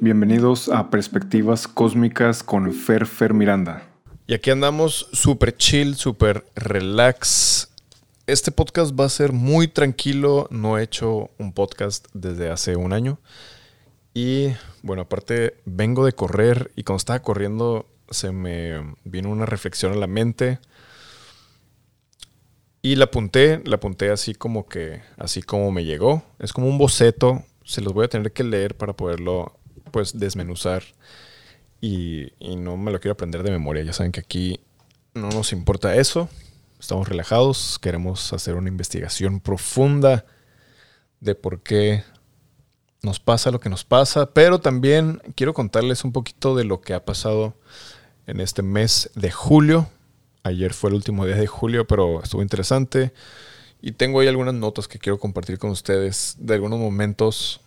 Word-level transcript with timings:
Bienvenidos 0.00 0.68
a 0.68 0.90
Perspectivas 0.90 1.68
Cósmicas 1.68 2.42
con 2.42 2.72
Fer 2.72 3.04
Fer 3.06 3.34
Miranda. 3.34 3.82
Y 4.26 4.34
aquí 4.34 4.50
andamos 4.50 5.08
súper 5.12 5.56
chill, 5.56 5.96
súper 5.96 6.46
relax. 6.54 7.70
Este 8.26 8.52
podcast 8.52 8.98
va 8.98 9.06
a 9.06 9.08
ser 9.08 9.32
muy 9.32 9.68
tranquilo. 9.68 10.48
No 10.50 10.78
he 10.78 10.82
hecho 10.82 11.30
un 11.38 11.52
podcast 11.52 12.06
desde 12.14 12.50
hace 12.50 12.76
un 12.76 12.92
año. 12.92 13.18
Y 14.14 14.48
bueno, 14.82 15.02
aparte 15.02 15.56
vengo 15.64 16.04
de 16.04 16.12
correr 16.12 16.72
y 16.76 16.84
cuando 16.84 16.98
estaba 16.98 17.20
corriendo 17.20 17.86
se 18.10 18.32
me 18.32 18.94
vino 19.04 19.30
una 19.30 19.46
reflexión 19.46 19.92
a 19.92 19.96
la 19.96 20.06
mente. 20.06 20.58
Y 22.82 22.96
la 22.96 23.06
apunté, 23.06 23.62
la 23.64 23.76
apunté 23.76 24.10
así 24.10 24.34
como 24.34 24.68
que, 24.68 25.02
así 25.16 25.42
como 25.42 25.70
me 25.72 25.84
llegó. 25.84 26.22
Es 26.38 26.52
como 26.52 26.68
un 26.68 26.78
boceto. 26.78 27.44
Se 27.68 27.82
los 27.82 27.92
voy 27.92 28.06
a 28.06 28.08
tener 28.08 28.32
que 28.32 28.44
leer 28.44 28.74
para 28.74 28.94
poderlo 28.94 29.58
pues 29.90 30.18
desmenuzar 30.18 30.82
y, 31.82 32.32
no 32.56 32.78
me 32.78 32.90
lo 32.90 32.98
quiero 32.98 33.12
aprender 33.12 33.42
de 33.42 33.50
memoria. 33.50 33.82
Ya 33.82 33.92
saben 33.92 34.10
que 34.10 34.20
aquí 34.20 34.58
no 35.12 35.28
nos 35.28 35.52
importa 35.52 35.94
eso. 35.94 36.30
Estamos 36.80 37.06
relajados, 37.06 37.78
queremos 37.78 38.32
hacer 38.32 38.54
una 38.54 38.70
investigación 38.70 39.40
profunda 39.40 40.24
de 41.20 41.34
por 41.34 41.60
qué 41.60 42.04
nos 43.02 43.20
pasa 43.20 43.50
lo 43.50 43.60
que 43.60 43.68
nos 43.68 43.84
pasa, 43.84 44.32
pero 44.32 44.60
también 44.60 45.20
quiero 45.34 45.52
contarles 45.52 46.04
un 46.04 46.12
poquito 46.12 46.56
de 46.56 46.64
lo 46.64 46.80
que 46.80 46.94
ha 46.94 47.04
pasado 47.04 47.54
en 48.26 48.40
este 48.40 48.62
mes 48.62 49.10
de 49.14 49.30
julio. 49.30 49.90
Ayer 50.42 50.72
fue 50.72 50.88
el 50.88 50.96
último 50.96 51.26
día 51.26 51.36
de 51.36 51.46
julio, 51.46 51.86
pero 51.86 52.22
estuvo 52.22 52.40
interesante. 52.40 53.12
Y 53.80 53.92
tengo 53.92 54.20
ahí 54.20 54.28
algunas 54.28 54.54
notas 54.54 54.88
que 54.88 54.98
quiero 54.98 55.18
compartir 55.18 55.58
con 55.58 55.70
ustedes 55.70 56.36
de 56.38 56.54
algunos 56.54 56.78
momentos 56.78 57.60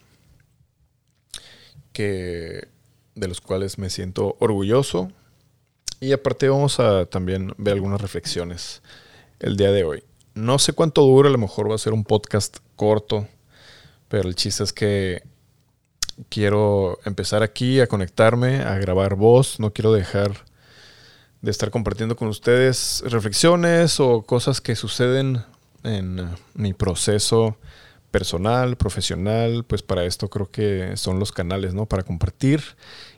que, 1.94 2.68
de 3.16 3.28
los 3.28 3.42
cuales 3.42 3.78
me 3.78 3.90
siento 3.90 4.36
orgulloso. 4.40 5.12
Y 6.00 6.12
aparte 6.12 6.50
vamos 6.50 6.80
a 6.80 7.06
también 7.06 7.54
ver 7.58 7.76
algunas 7.76 8.02
reflexiones 8.02 8.82
el 9.40 9.56
día 9.56 9.72
de 9.72 9.84
hoy. 9.84 10.04
No 10.34 10.60
sé 10.60 10.74
cuánto 10.74 11.02
dura, 11.02 11.30
a 11.30 11.32
lo 11.32 11.38
mejor 11.38 11.70
va 11.70 11.76
a 11.76 11.80
ser 11.80 11.94
un 11.94 12.04
podcast 12.04 12.58
corto, 12.76 13.28
pero 14.08 14.28
el 14.28 14.36
chiste 14.36 14.64
es 14.64 14.74
que 14.74 15.24
quiero 16.30 17.00
empezar 17.06 17.44
aquí 17.44 17.80
a 17.80 17.88
conectarme, 17.88 18.62
a 18.62 18.78
grabar 18.78 19.16
voz, 19.16 19.60
no 19.60 19.74
quiero 19.74 19.94
dejar 19.94 20.46
de 21.42 21.52
estar 21.52 21.72
compartiendo 21.72 22.16
con 22.16 22.28
ustedes 22.28 23.04
reflexiones 23.06 24.00
o 24.00 24.22
cosas 24.22 24.62
que 24.62 24.76
suceden 24.76 25.44
en 25.84 26.30
mi 26.54 26.74
proceso 26.74 27.58
personal, 28.12 28.76
profesional, 28.76 29.64
pues 29.66 29.82
para 29.82 30.04
esto 30.04 30.30
creo 30.30 30.52
que 30.52 30.98
son 30.98 31.18
los 31.20 31.32
canales, 31.32 31.74
¿no? 31.74 31.86
Para 31.86 32.04
compartir. 32.04 32.62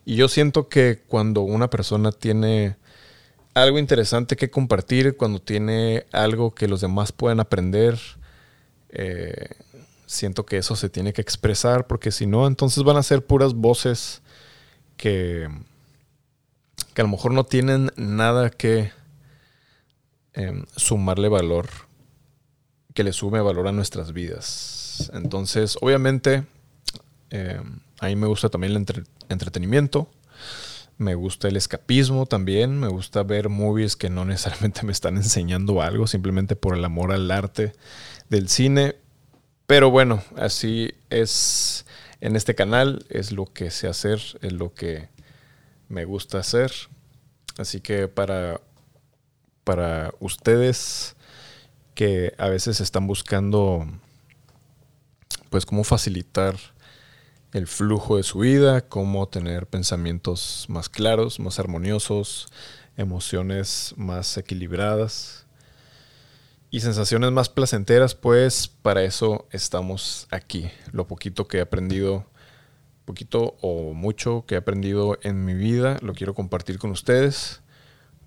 Y 0.05 0.15
yo 0.15 0.27
siento 0.27 0.69
que 0.69 1.01
cuando 1.07 1.41
una 1.41 1.69
persona 1.69 2.11
tiene 2.11 2.77
algo 3.53 3.79
interesante 3.79 4.35
que 4.35 4.49
compartir, 4.49 5.17
cuando 5.17 5.39
tiene 5.39 6.05
algo 6.11 6.53
que 6.53 6.67
los 6.67 6.81
demás 6.81 7.11
pueden 7.11 7.39
aprender, 7.39 7.99
eh, 8.89 9.49
siento 10.05 10.45
que 10.45 10.57
eso 10.57 10.75
se 10.75 10.89
tiene 10.89 11.13
que 11.13 11.21
expresar, 11.21 11.87
porque 11.87 12.11
si 12.11 12.25
no, 12.27 12.47
entonces 12.47 12.83
van 12.83 12.97
a 12.97 13.03
ser 13.03 13.25
puras 13.25 13.53
voces 13.53 14.21
que, 14.97 15.47
que 16.93 17.01
a 17.01 17.05
lo 17.05 17.09
mejor 17.09 17.31
no 17.33 17.45
tienen 17.45 17.91
nada 17.95 18.49
que 18.49 18.91
em, 20.33 20.65
sumarle 20.75 21.29
valor, 21.29 21.67
que 22.93 23.03
le 23.03 23.13
sume 23.13 23.41
valor 23.41 23.67
a 23.67 23.71
nuestras 23.71 24.13
vidas. 24.13 25.11
Entonces, 25.13 25.77
obviamente, 25.81 26.45
eh, 27.31 27.61
a 27.99 28.07
mí 28.07 28.15
me 28.15 28.27
gusta 28.27 28.49
también 28.49 28.73
el 28.73 29.05
entretenimiento. 29.29 30.09
Me 30.97 31.15
gusta 31.15 31.47
el 31.47 31.57
escapismo 31.57 32.25
también. 32.25 32.79
Me 32.79 32.87
gusta 32.87 33.23
ver 33.23 33.49
movies 33.49 33.95
que 33.95 34.09
no 34.09 34.25
necesariamente 34.25 34.83
me 34.83 34.91
están 34.91 35.17
enseñando 35.17 35.81
algo, 35.81 36.07
simplemente 36.07 36.55
por 36.55 36.77
el 36.77 36.85
amor 36.85 37.11
al 37.11 37.29
arte 37.31 37.73
del 38.29 38.49
cine. 38.49 38.95
Pero 39.65 39.89
bueno, 39.89 40.23
así 40.35 40.91
es 41.09 41.85
en 42.21 42.35
este 42.35 42.53
canal. 42.53 43.05
Es 43.09 43.31
lo 43.31 43.45
que 43.45 43.71
sé 43.71 43.87
hacer, 43.87 44.21
es 44.41 44.53
lo 44.53 44.73
que 44.73 45.09
me 45.89 46.05
gusta 46.05 46.39
hacer. 46.39 46.71
Así 47.57 47.81
que 47.81 48.07
para, 48.07 48.61
para 49.63 50.13
ustedes 50.19 51.15
que 51.95 52.33
a 52.37 52.49
veces 52.49 52.79
están 52.81 53.07
buscando 53.07 53.87
pues 55.49 55.65
cómo 55.65 55.83
facilitar 55.83 56.55
el 57.53 57.67
flujo 57.67 58.17
de 58.17 58.23
su 58.23 58.39
vida, 58.39 58.81
cómo 58.81 59.27
tener 59.27 59.67
pensamientos 59.67 60.65
más 60.69 60.89
claros, 60.89 61.39
más 61.39 61.59
armoniosos, 61.59 62.47
emociones 62.97 63.93
más 63.95 64.37
equilibradas 64.37 65.45
y 66.71 66.79
sensaciones 66.79 67.31
más 67.31 67.49
placenteras, 67.49 68.15
pues 68.15 68.67
para 68.67 69.03
eso 69.03 69.47
estamos 69.51 70.27
aquí. 70.31 70.71
Lo 70.91 71.05
poquito 71.05 71.47
que 71.47 71.59
he 71.59 71.61
aprendido, 71.61 72.25
poquito 73.05 73.55
o 73.61 73.93
mucho 73.93 74.45
que 74.47 74.55
he 74.55 74.57
aprendido 74.57 75.19
en 75.21 75.45
mi 75.45 75.53
vida, 75.53 75.97
lo 76.01 76.13
quiero 76.13 76.33
compartir 76.33 76.79
con 76.79 76.89
ustedes 76.89 77.61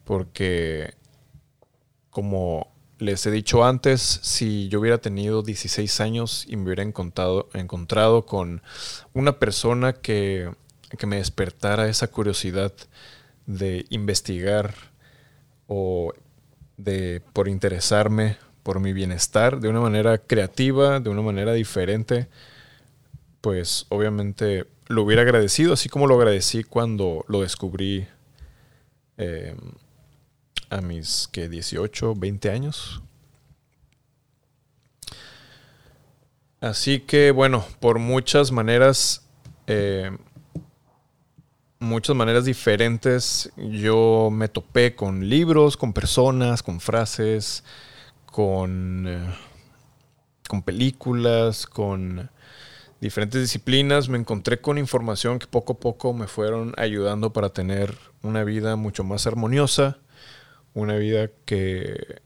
porque 0.05 0.95
como 2.11 2.76
les 2.99 3.27
he 3.27 3.31
dicho 3.31 3.65
antes, 3.65 4.01
si 4.01 4.69
yo 4.69 4.81
hubiera 4.81 4.99
tenido 4.99 5.43
16 5.43 6.01
años 6.01 6.45
y 6.49 6.57
me 6.57 6.65
hubiera 6.65 6.83
encontrado, 6.83 7.49
encontrado 7.53 8.25
con 8.25 8.63
una 9.13 9.39
persona 9.39 9.93
que, 9.93 10.51
me 11.07 11.17
despertara 11.17 11.89
esa 11.89 12.07
curiosidad 12.07 12.73
de 13.45 13.85
investigar 13.91 14.73
o 15.67 16.15
de 16.79 17.21
por 17.35 17.49
interesarme 17.49 18.39
por 18.63 18.81
mi 18.81 18.95
bienestar 18.95 19.61
de 19.61 19.69
una 19.69 19.81
manera 19.81 20.17
creativa, 20.17 20.99
de 21.01 21.11
una 21.11 21.21
manera 21.23 21.53
diferente, 21.53 22.29
pues 23.43 23.85
obviamente 23.91 24.67
lo 24.87 25.03
hubiera 25.03 25.23
agradecido, 25.23 25.75
así 25.75 25.89
como 25.89 26.07
lo 26.07 26.15
agradecí 26.15 26.65
cuando 26.65 27.25
lo 27.29 27.43
descubrí 27.43 28.07
eh, 29.19 29.55
a 30.71 30.81
mis 30.81 31.29
que 31.31 31.49
18, 31.49 32.15
20 32.15 32.51
años. 32.51 33.03
Así 36.61 37.01
que 37.01 37.31
bueno, 37.31 37.65
por 37.81 37.99
muchas 37.99 38.51
maneras, 38.51 39.27
eh, 39.67 40.11
muchas 41.79 42.17
maneras 42.17 42.45
diferentes, 42.45 43.53
yo 43.57 44.31
me 44.33 44.49
topé 44.49 44.95
con 44.95 45.29
libros, 45.29 45.77
con 45.77 45.93
personas, 45.93 46.63
con 46.63 46.81
frases, 46.81 47.63
con, 48.25 49.07
eh, 49.07 49.35
con 50.49 50.63
películas, 50.63 51.67
con 51.67 52.31
diferentes 53.01 53.41
disciplinas. 53.41 54.09
Me 54.09 54.19
encontré 54.19 54.61
con 54.61 54.79
información 54.79 55.39
que 55.39 55.47
poco 55.47 55.75
a 55.75 55.79
poco 55.79 56.15
me 56.15 56.27
fueron 56.27 56.75
ayudando 56.79 57.33
para 57.33 57.51
tener 57.51 57.97
una 58.23 58.45
vida 58.45 58.77
mucho 58.77 59.05
más 59.05 59.27
armoniosa 59.27 59.99
una 60.77 60.97
vida 60.97 61.31
que, 61.47 62.21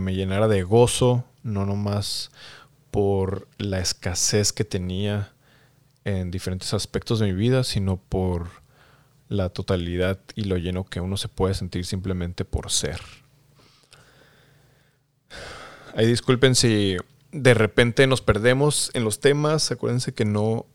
me 0.00 0.14
llenara 0.14 0.48
de 0.48 0.64
gozo, 0.64 1.24
no 1.44 1.64
nomás 1.64 2.32
por 2.90 3.46
la 3.56 3.78
escasez 3.78 4.52
que 4.52 4.64
tenía 4.64 5.32
en 6.04 6.32
diferentes 6.32 6.74
aspectos 6.74 7.20
de 7.20 7.26
mi 7.26 7.34
vida, 7.34 7.62
sino 7.62 7.96
por 7.96 8.48
la 9.28 9.48
totalidad 9.48 10.18
y 10.34 10.44
lo 10.44 10.56
lleno 10.56 10.84
que 10.84 11.00
uno 11.00 11.16
se 11.16 11.28
puede 11.28 11.54
sentir 11.54 11.86
simplemente 11.86 12.44
por 12.44 12.72
ser. 12.72 13.00
Ahí 15.94 16.06
disculpen 16.06 16.56
si 16.56 16.96
de 17.30 17.54
repente 17.54 18.08
nos 18.08 18.22
perdemos 18.22 18.90
en 18.94 19.04
los 19.04 19.20
temas. 19.20 19.70
Acuérdense 19.70 20.14
que 20.14 20.24
no, 20.24 20.66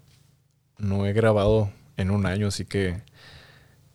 no 0.77 1.05
he 1.05 1.11
grabado 1.11 1.69
en 1.97 2.11
un 2.11 2.25
año, 2.25 2.47
así 2.47 2.63
que 2.63 3.01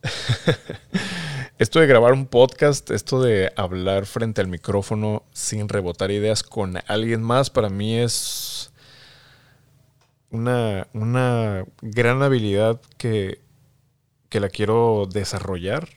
Esto 1.57 1.79
de 1.79 1.87
grabar 1.87 2.11
un 2.11 2.25
podcast, 2.25 2.91
esto 2.91 3.21
de 3.21 3.53
hablar 3.55 4.05
frente 4.07 4.41
al 4.41 4.49
micrófono 4.49 5.23
sin 5.31 5.69
rebotar 5.69 6.11
ideas 6.11 6.43
con 6.43 6.79
alguien 6.85 7.23
más, 7.23 7.49
para 7.49 7.69
mí 7.69 7.97
es 7.97 8.73
una, 10.31 10.89
una 10.91 11.63
gran 11.81 12.21
habilidad 12.23 12.81
que, 12.97 13.39
que 14.27 14.41
la 14.41 14.49
quiero 14.49 15.07
desarrollar. 15.09 15.87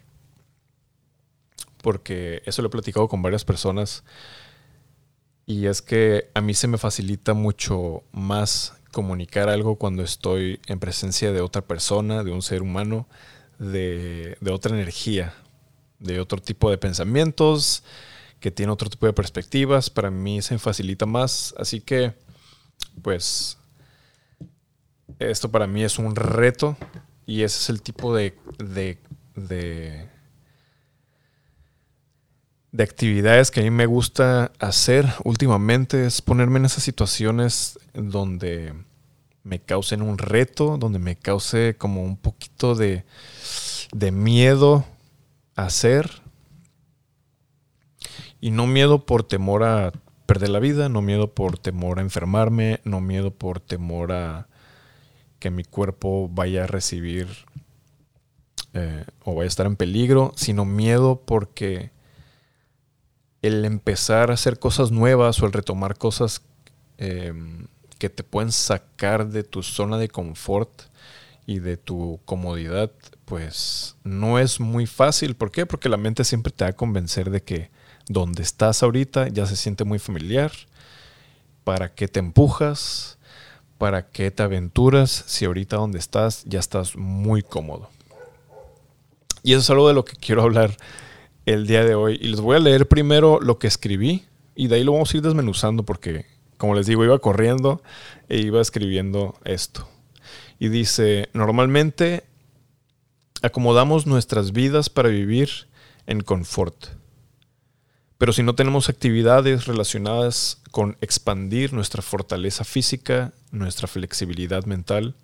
Porque 1.83 2.41
eso 2.47 2.63
lo 2.63 2.69
he 2.69 2.71
platicado 2.71 3.09
con 3.09 3.21
varias 3.21 3.45
personas. 3.45 4.05
Y 5.45 5.67
es 5.67 5.83
que 5.83 6.31
a 6.35 6.41
mí 6.41 6.55
se 6.55 6.69
me 6.69 6.79
facilita 6.79 7.35
mucho 7.35 8.05
más 8.13 8.75
comunicar 8.93 9.49
algo 9.49 9.75
cuando 9.75 10.05
estoy 10.05 10.61
en 10.69 10.79
presencia 10.79 11.33
de 11.33 11.41
otra 11.41 11.63
persona, 11.63 12.23
de 12.23 12.31
un 12.31 12.43
ser 12.43 12.63
humano, 12.63 13.09
de, 13.59 14.37
de 14.41 14.51
otra 14.53 14.73
energía, 14.73 15.35
de 15.99 16.21
otro 16.21 16.41
tipo 16.41 16.71
de 16.71 16.79
pensamientos, 16.79 17.83
que 18.41 18.51
tiene 18.51 18.73
otro 18.73 18.89
tipo 18.89 19.07
de 19.07 19.13
perspectivas. 19.13 19.91
Para 19.91 20.11
mí 20.11 20.43
se 20.43 20.59
facilita 20.59 21.07
más. 21.07 21.55
Así 21.59 21.81
que, 21.81 22.15
pues, 23.03 23.59
esto 25.19 25.51
para 25.51 25.67
mí 25.67 25.83
es 25.83 25.99
un 25.99 26.15
reto 26.15 26.77
y 27.27 27.43
ese 27.43 27.59
es 27.59 27.69
el 27.71 27.83
tipo 27.83 28.15
de, 28.15 28.39
de, 28.59 28.99
de, 29.35 30.09
actividades 32.83 33.51
que 33.51 33.61
a 33.61 33.65
mí 33.65 33.71
me 33.71 33.87
gusta 33.87 34.53
hacer 34.61 35.07
últimamente, 35.25 36.07
es 36.07 36.23
ponerme 36.23 36.59
en 36.61 36.67
esas 36.67 36.85
situaciones 36.85 37.79
donde 37.93 38.73
me 39.43 39.61
causen 39.61 40.01
un 40.01 40.17
reto, 40.17 40.79
donde 40.79 40.99
me 40.99 41.17
cause 41.17 41.77
como 41.77 42.03
un 42.03 42.17
poquito 42.17 42.75
de, 42.75 43.05
de 43.93 44.13
miedo 44.13 44.87
hacer. 45.67 46.23
Y 48.41 48.51
no 48.51 48.67
miedo 48.67 49.05
por 49.05 49.25
temor 49.25 49.65
a 49.65 49.93
perder 50.27 50.51
la 50.51 50.61
vida, 50.61 50.89
no 50.89 51.03
miedo 51.03 51.35
por 51.35 51.59
temor 51.59 51.99
a 51.99 52.03
enfermarme, 52.03 52.81
no 52.85 53.01
miedo 53.01 53.33
por 53.33 53.61
temor 53.61 54.13
a 54.13 54.49
que 55.39 55.51
mi 55.51 55.65
cuerpo 55.65 56.29
vaya 56.29 56.65
a 56.65 56.67
recibir 56.67 57.29
eh, 58.75 59.05
o 59.25 59.35
vaya 59.35 59.47
a 59.47 59.49
estar 59.49 59.67
en 59.67 59.77
peligro, 59.77 60.33
sino 60.37 60.65
miedo 60.65 61.23
porque 61.25 61.91
el 63.43 63.65
empezar 63.65 64.31
a 64.31 64.35
hacer 64.35 64.59
cosas 64.59 64.91
nuevas 64.91 65.41
o 65.43 65.47
el 65.47 65.53
retomar 65.53 65.97
cosas 65.97 66.43
em, 66.99 67.67
que 67.99 68.11
te 68.11 68.23
pueden 68.23 68.53
sacar 68.53 69.29
de 69.29 69.45
tu 69.45 69.63
zona 69.63 69.99
de 69.99 70.09
confort 70.09 70.83
y 71.47 71.61
de 71.61 71.77
tu 71.77 72.21
comodidad, 72.25 72.93
pues 73.29 73.97
no 74.05 74.39
es 74.39 74.59
muy 74.59 74.87
fácil. 74.87 75.37
¿Por 75.37 75.51
qué? 75.51 75.67
Porque 75.67 75.89
la 75.89 75.99
mente 75.99 76.25
siempre 76.25 76.53
te 76.53 76.65
va 76.65 76.71
a 76.71 76.77
convencer 76.77 77.31
de 77.31 77.43
que 77.43 77.71
donde 78.09 78.43
estás 78.43 78.83
ahorita 78.83 79.29
ya 79.29 79.45
se 79.45 79.57
siente 79.57 79.85
muy 79.85 79.99
familiar. 79.99 80.51
¿Para 81.63 81.95
qué 81.95 82.09
te 82.09 82.21
empujas? 82.21 83.19
¿Para 83.77 84.09
qué 84.09 84.31
te 84.31 84.43
aventuras 84.43 85.25
si 85.27 85.45
ahorita 85.45 85.77
donde 85.77 85.99
estás 85.99 86.45
ya 86.47 86.59
estás 86.59 86.97
muy 86.97 87.43
cómodo? 87.43 87.91
Y 89.43 89.53
eso 89.53 89.61
es 89.61 89.71
algo 89.71 89.89
de 89.89 89.95
lo 89.95 90.05
que 90.05 90.17
quiero 90.17 90.43
hablar 90.43 90.77
el 91.45 91.67
día 91.67 91.85
de 91.85 91.95
hoy. 91.95 92.19
Y 92.21 92.29
les 92.29 92.41
voy 92.41 92.57
a 92.57 92.61
leer 92.61 92.89
primero 92.89 93.41
lo 93.41 93.59
que 93.59 93.67
escribí 93.67 94.25
y 94.55 94.69
de 94.69 94.77
ahí 94.77 94.85
lo 94.85 94.93
vamos 94.93 95.13
a 95.13 95.17
ir 95.19 95.23
desmenuzando 95.23 95.83
porque, 95.83 96.25
como 96.57 96.75
les 96.75 96.87
digo, 96.87 97.05
iba 97.05 97.19
corriendo 97.19 97.83
e 98.29 98.39
iba 98.39 98.61
escribiendo 98.61 99.37
esto. 99.45 99.87
Y 100.59 100.69
dice, 100.69 101.29
normalmente 101.35 102.25
acomodamos 103.43 104.07
nuestras 104.07 104.53
vidas 104.53 104.91
para 104.91 105.09
vivir 105.09 105.49
en 106.07 106.21
confort 106.23 106.99
pero 108.19 108.33
si 108.33 108.43
no 108.43 108.57
tenemos 108.57 108.89
actividades 108.89 109.67
relacionadas 109.67 110.61
con 110.73 110.97
expandir 111.01 111.73
nuestra 111.73 112.03
fortaleza 112.03 112.65
física, 112.65 113.33
nuestra 113.53 113.87
flexibilidad 113.87 114.65
mental, 114.65 115.15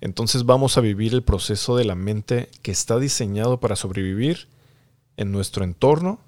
entonces 0.00 0.44
vamos 0.44 0.76
a 0.76 0.80
vivir 0.80 1.14
el 1.14 1.22
proceso 1.22 1.76
de 1.76 1.84
la 1.84 1.94
mente 1.94 2.50
que 2.62 2.72
está 2.72 2.98
diseñado 2.98 3.60
para 3.60 3.76
sobrevivir 3.76 4.48
en 5.16 5.30
nuestro 5.30 5.62
entorno. 5.62 6.18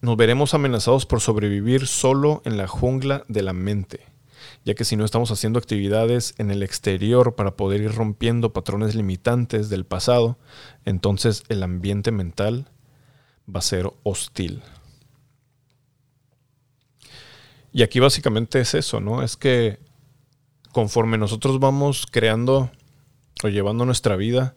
Nos 0.00 0.16
veremos 0.16 0.54
amenazados 0.54 1.04
por 1.04 1.20
sobrevivir 1.20 1.88
solo 1.88 2.42
en 2.44 2.56
la 2.56 2.68
jungla 2.68 3.24
de 3.26 3.42
la 3.42 3.52
mente, 3.52 4.06
ya 4.66 4.74
que 4.74 4.84
si 4.84 4.96
no 4.96 5.04
estamos 5.04 5.30
haciendo 5.30 5.60
actividades 5.60 6.34
en 6.38 6.50
el 6.50 6.64
exterior 6.64 7.36
para 7.36 7.56
poder 7.56 7.82
ir 7.82 7.94
rompiendo 7.94 8.52
patrones 8.52 8.96
limitantes 8.96 9.68
del 9.68 9.86
pasado, 9.86 10.38
entonces 10.84 11.44
el 11.48 11.62
ambiente 11.62 12.10
mental 12.10 12.68
va 13.48 13.60
a 13.60 13.62
ser 13.62 13.88
hostil. 14.02 14.64
Y 17.72 17.84
aquí 17.84 18.00
básicamente 18.00 18.58
es 18.58 18.74
eso, 18.74 19.00
¿no? 19.00 19.22
Es 19.22 19.36
que 19.36 19.78
conforme 20.72 21.16
nosotros 21.16 21.60
vamos 21.60 22.04
creando 22.10 22.72
o 23.44 23.48
llevando 23.48 23.84
nuestra 23.84 24.16
vida, 24.16 24.56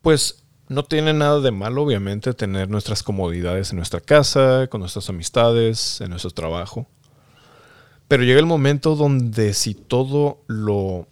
pues 0.00 0.44
no 0.68 0.84
tiene 0.84 1.12
nada 1.12 1.40
de 1.40 1.50
malo, 1.50 1.82
obviamente, 1.82 2.34
tener 2.34 2.70
nuestras 2.70 3.02
comodidades 3.02 3.72
en 3.72 3.78
nuestra 3.78 4.00
casa, 4.00 4.68
con 4.68 4.80
nuestras 4.80 5.08
amistades, 5.08 6.00
en 6.00 6.10
nuestro 6.10 6.30
trabajo. 6.30 6.86
Pero 8.12 8.24
llega 8.24 8.40
el 8.40 8.44
momento 8.44 8.94
donde 8.94 9.54
si 9.54 9.72
todo 9.72 10.44
lo, 10.46 11.08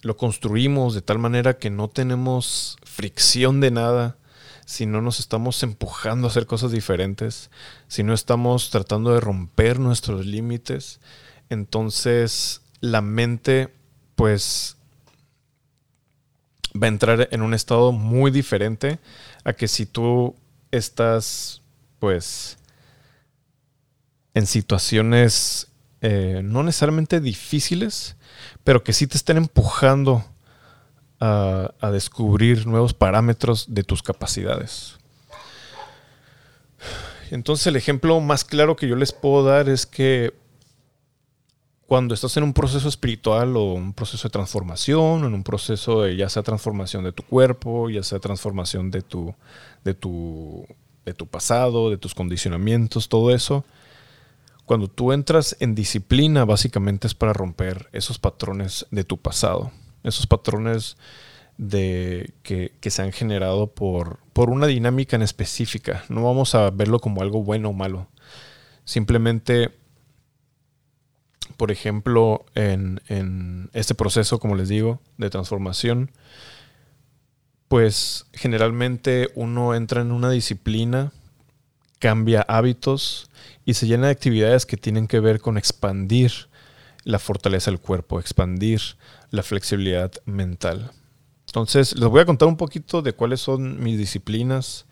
lo 0.00 0.16
construimos 0.16 0.92
de 0.92 1.00
tal 1.00 1.20
manera 1.20 1.56
que 1.56 1.70
no 1.70 1.88
tenemos 1.88 2.78
fricción 2.82 3.60
de 3.60 3.70
nada, 3.70 4.16
si 4.66 4.84
no 4.84 5.00
nos 5.00 5.20
estamos 5.20 5.62
empujando 5.62 6.26
a 6.26 6.30
hacer 6.30 6.46
cosas 6.46 6.72
diferentes, 6.72 7.52
si 7.86 8.02
no 8.02 8.12
estamos 8.12 8.70
tratando 8.70 9.14
de 9.14 9.20
romper 9.20 9.78
nuestros 9.78 10.26
límites, 10.26 10.98
entonces 11.48 12.62
la 12.80 13.02
mente 13.02 13.72
pues 14.16 14.78
va 16.74 16.86
a 16.86 16.88
entrar 16.88 17.28
en 17.30 17.42
un 17.42 17.54
estado 17.54 17.92
muy 17.92 18.32
diferente 18.32 18.98
a 19.44 19.52
que 19.52 19.68
si 19.68 19.86
tú 19.86 20.34
estás 20.72 21.62
pues 22.00 22.58
en 24.34 24.48
situaciones 24.48 25.68
eh, 26.04 26.40
no 26.42 26.64
necesariamente 26.64 27.20
difíciles, 27.20 28.16
pero 28.64 28.82
que 28.82 28.92
sí 28.92 29.06
te 29.06 29.16
estén 29.16 29.36
empujando 29.36 30.24
a, 31.20 31.90
descubrir 31.92 32.66
nuevos 32.66 32.92
parámetros 32.92 33.66
de 33.72 33.84
tus 33.84 34.02
capacidades. 34.02 34.98
Entonces 37.30 37.68
el 37.68 37.76
ejemplo 37.76 38.18
más 38.20 38.44
claro 38.44 38.74
que 38.74 38.88
yo 38.88 38.96
les 38.96 39.12
puedo 39.12 39.44
dar 39.44 39.68
es 39.68 39.86
que 39.86 40.34
cuando 41.86 42.14
estás 42.14 42.36
en 42.36 42.42
un 42.42 42.52
proceso 42.52 42.88
espiritual 42.88 43.56
o 43.56 43.74
un 43.74 43.92
proceso 43.92 44.26
de 44.26 44.32
transformación, 44.32 45.24
en 45.24 45.34
un 45.34 45.44
proceso 45.44 46.02
de 46.02 46.16
ya 46.16 46.28
sea 46.28 46.42
transformación 46.42 47.04
de 47.04 47.12
tu 47.12 47.22
cuerpo, 47.22 47.88
ya 47.90 48.02
sea 48.02 48.18
transformación 48.18 48.90
de 48.90 49.02
tu, 49.02 49.32
de 49.84 49.94
tu, 49.94 50.66
de 51.04 51.14
tu 51.14 51.26
pasado, 51.28 51.90
de 51.90 51.98
tus 51.98 52.14
condicionamientos, 52.14 53.08
todo 53.08 53.30
eso, 53.30 53.64
cuando 54.72 54.88
tú 54.88 55.12
entras 55.12 55.54
en 55.60 55.74
disciplina 55.74 56.46
básicamente 56.46 57.06
es 57.06 57.14
para 57.14 57.34
romper 57.34 57.90
esos 57.92 58.18
patrones 58.18 58.86
de 58.90 59.04
tu 59.04 59.18
pasado 59.18 59.70
esos 60.02 60.26
patrones 60.26 60.96
de, 61.58 62.32
que, 62.42 62.72
se 62.88 63.02
han 63.02 63.12
generado 63.12 63.66
por, 63.66 64.20
por 64.32 64.48
una 64.48 64.66
dinámica 64.66 65.14
en 65.14 65.20
específica. 65.20 66.04
No 66.08 66.24
vamos 66.24 66.54
a 66.54 66.70
verlo 66.70 67.00
como 67.00 67.20
algo 67.20 67.42
bueno 67.42 67.68
o 67.68 67.72
malo. 67.72 68.08
Simplemente, 68.86 69.70
por 71.58 71.70
ejemplo, 71.70 72.46
en, 72.54 73.02
en 73.08 73.68
este 73.74 73.94
proceso, 73.94 74.38
como 74.40 74.56
les 74.56 74.70
digo, 74.70 75.00
de 75.18 75.28
transformación, 75.28 76.10
pues 77.68 78.24
generalmente 78.32 79.28
uno 79.34 79.74
entra 79.74 80.00
en 80.00 80.12
una 80.12 80.30
disciplina, 80.30 81.12
cambia 82.02 82.44
hábitos 82.48 83.30
y 83.64 83.74
se 83.74 83.86
llena 83.86 84.06
de 84.06 84.12
actividades 84.12 84.66
que 84.66 84.76
tienen 84.76 85.06
que 85.06 85.20
ver 85.20 85.40
con 85.40 85.56
expandir 85.56 86.32
la 87.04 87.20
fortaleza 87.20 87.70
del 87.70 87.78
cuerpo, 87.78 88.18
expandir 88.18 88.80
la 89.30 89.44
flexibilidad 89.44 90.10
mental. 90.24 90.90
Entonces, 91.46 91.94
les 91.96 92.08
voy 92.08 92.20
a 92.20 92.26
contar 92.26 92.48
un 92.48 92.56
poquito 92.56 93.02
de 93.02 93.12
cuáles 93.12 93.40
son 93.40 93.80
mis 93.80 93.98
disciplinas 93.98 94.84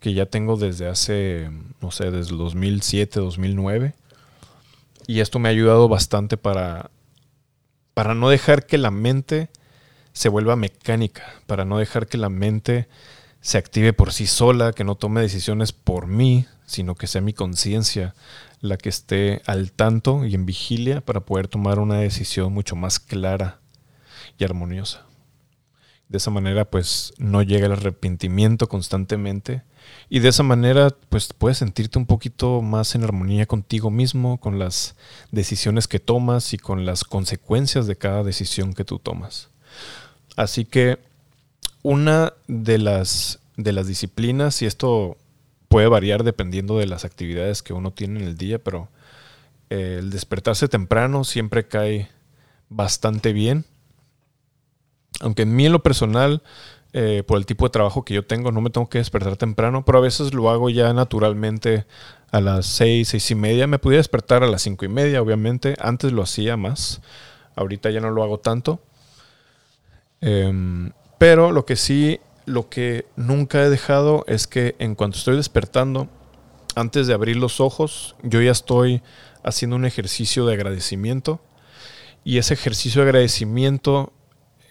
que 0.00 0.12
ya 0.12 0.26
tengo 0.26 0.56
desde 0.56 0.88
hace, 0.88 1.48
no 1.80 1.92
sé, 1.92 2.10
desde 2.10 2.32
el 2.32 2.38
2007, 2.38 3.20
2009. 3.20 3.94
Y 5.06 5.20
esto 5.20 5.38
me 5.38 5.50
ha 5.50 5.52
ayudado 5.52 5.88
bastante 5.88 6.36
para, 6.36 6.90
para 7.94 8.16
no 8.16 8.28
dejar 8.28 8.66
que 8.66 8.76
la 8.76 8.90
mente 8.90 9.50
se 10.12 10.28
vuelva 10.28 10.56
mecánica, 10.56 11.32
para 11.46 11.64
no 11.64 11.78
dejar 11.78 12.08
que 12.08 12.18
la 12.18 12.28
mente 12.28 12.88
se 13.40 13.58
active 13.58 13.92
por 13.92 14.12
sí 14.12 14.26
sola, 14.26 14.72
que 14.72 14.84
no 14.84 14.94
tome 14.94 15.20
decisiones 15.20 15.72
por 15.72 16.06
mí, 16.06 16.46
sino 16.66 16.94
que 16.94 17.06
sea 17.06 17.20
mi 17.20 17.32
conciencia 17.32 18.14
la 18.60 18.76
que 18.76 18.90
esté 18.90 19.42
al 19.46 19.72
tanto 19.72 20.24
y 20.26 20.34
en 20.34 20.46
vigilia 20.46 21.00
para 21.00 21.20
poder 21.20 21.48
tomar 21.48 21.78
una 21.78 21.96
decisión 21.96 22.52
mucho 22.52 22.76
más 22.76 23.00
clara 23.00 23.58
y 24.38 24.44
armoniosa. 24.44 25.06
De 26.08 26.18
esa 26.18 26.30
manera 26.30 26.64
pues 26.64 27.14
no 27.18 27.42
llega 27.42 27.66
el 27.66 27.72
arrepentimiento 27.72 28.68
constantemente 28.68 29.62
y 30.08 30.18
de 30.18 30.28
esa 30.28 30.42
manera 30.42 30.90
pues 31.08 31.32
puedes 31.32 31.58
sentirte 31.58 31.98
un 31.98 32.06
poquito 32.06 32.60
más 32.62 32.94
en 32.94 33.04
armonía 33.04 33.46
contigo 33.46 33.90
mismo, 33.90 34.38
con 34.38 34.58
las 34.58 34.96
decisiones 35.30 35.88
que 35.88 36.00
tomas 36.00 36.52
y 36.52 36.58
con 36.58 36.84
las 36.84 37.04
consecuencias 37.04 37.86
de 37.86 37.96
cada 37.96 38.22
decisión 38.22 38.74
que 38.74 38.84
tú 38.84 38.98
tomas. 38.98 39.48
Así 40.36 40.64
que 40.64 40.98
una 41.82 42.34
de 42.46 42.78
las, 42.78 43.40
de 43.56 43.72
las 43.72 43.86
disciplinas, 43.86 44.62
y 44.62 44.66
esto 44.66 45.16
puede 45.68 45.88
variar 45.88 46.24
dependiendo 46.24 46.78
de 46.78 46.86
las 46.86 47.04
actividades 47.04 47.62
que 47.62 47.72
uno 47.72 47.92
tiene 47.92 48.20
en 48.20 48.26
el 48.26 48.36
día, 48.36 48.58
pero 48.58 48.88
eh, 49.70 49.96
el 50.00 50.10
despertarse 50.10 50.68
temprano 50.68 51.24
siempre 51.24 51.68
cae 51.68 52.08
bastante 52.68 53.32
bien. 53.32 53.64
Aunque 55.20 55.42
en 55.42 55.54
mí 55.54 55.66
en 55.66 55.72
lo 55.72 55.82
personal, 55.82 56.42
eh, 56.92 57.22
por 57.24 57.38
el 57.38 57.46
tipo 57.46 57.66
de 57.66 57.70
trabajo 57.70 58.04
que 58.04 58.14
yo 58.14 58.24
tengo, 58.26 58.50
no 58.50 58.60
me 58.60 58.70
tengo 58.70 58.88
que 58.88 58.98
despertar 58.98 59.36
temprano, 59.36 59.84
pero 59.84 59.98
a 59.98 60.00
veces 60.00 60.34
lo 60.34 60.50
hago 60.50 60.70
ya 60.70 60.92
naturalmente 60.92 61.86
a 62.32 62.40
las 62.40 62.66
seis, 62.66 63.08
seis 63.08 63.30
y 63.30 63.34
media. 63.34 63.66
Me 63.66 63.78
podía 63.78 63.98
despertar 63.98 64.42
a 64.42 64.48
las 64.48 64.62
cinco 64.62 64.84
y 64.84 64.88
media, 64.88 65.22
obviamente. 65.22 65.76
Antes 65.78 66.12
lo 66.12 66.22
hacía 66.22 66.56
más. 66.56 67.00
Ahorita 67.54 67.90
ya 67.90 68.00
no 68.00 68.10
lo 68.10 68.22
hago 68.22 68.38
tanto. 68.38 68.80
Em, 70.20 70.90
pero 71.20 71.52
lo 71.52 71.66
que 71.66 71.76
sí, 71.76 72.18
lo 72.46 72.70
que 72.70 73.04
nunca 73.14 73.60
he 73.60 73.68
dejado 73.68 74.24
es 74.26 74.46
que 74.46 74.74
en 74.78 74.94
cuanto 74.94 75.18
estoy 75.18 75.36
despertando, 75.36 76.08
antes 76.74 77.06
de 77.06 77.12
abrir 77.12 77.36
los 77.36 77.60
ojos, 77.60 78.16
yo 78.22 78.40
ya 78.40 78.52
estoy 78.52 79.02
haciendo 79.44 79.76
un 79.76 79.84
ejercicio 79.84 80.46
de 80.46 80.54
agradecimiento. 80.54 81.42
Y 82.24 82.38
ese 82.38 82.54
ejercicio 82.54 83.02
de 83.02 83.08
agradecimiento 83.08 84.14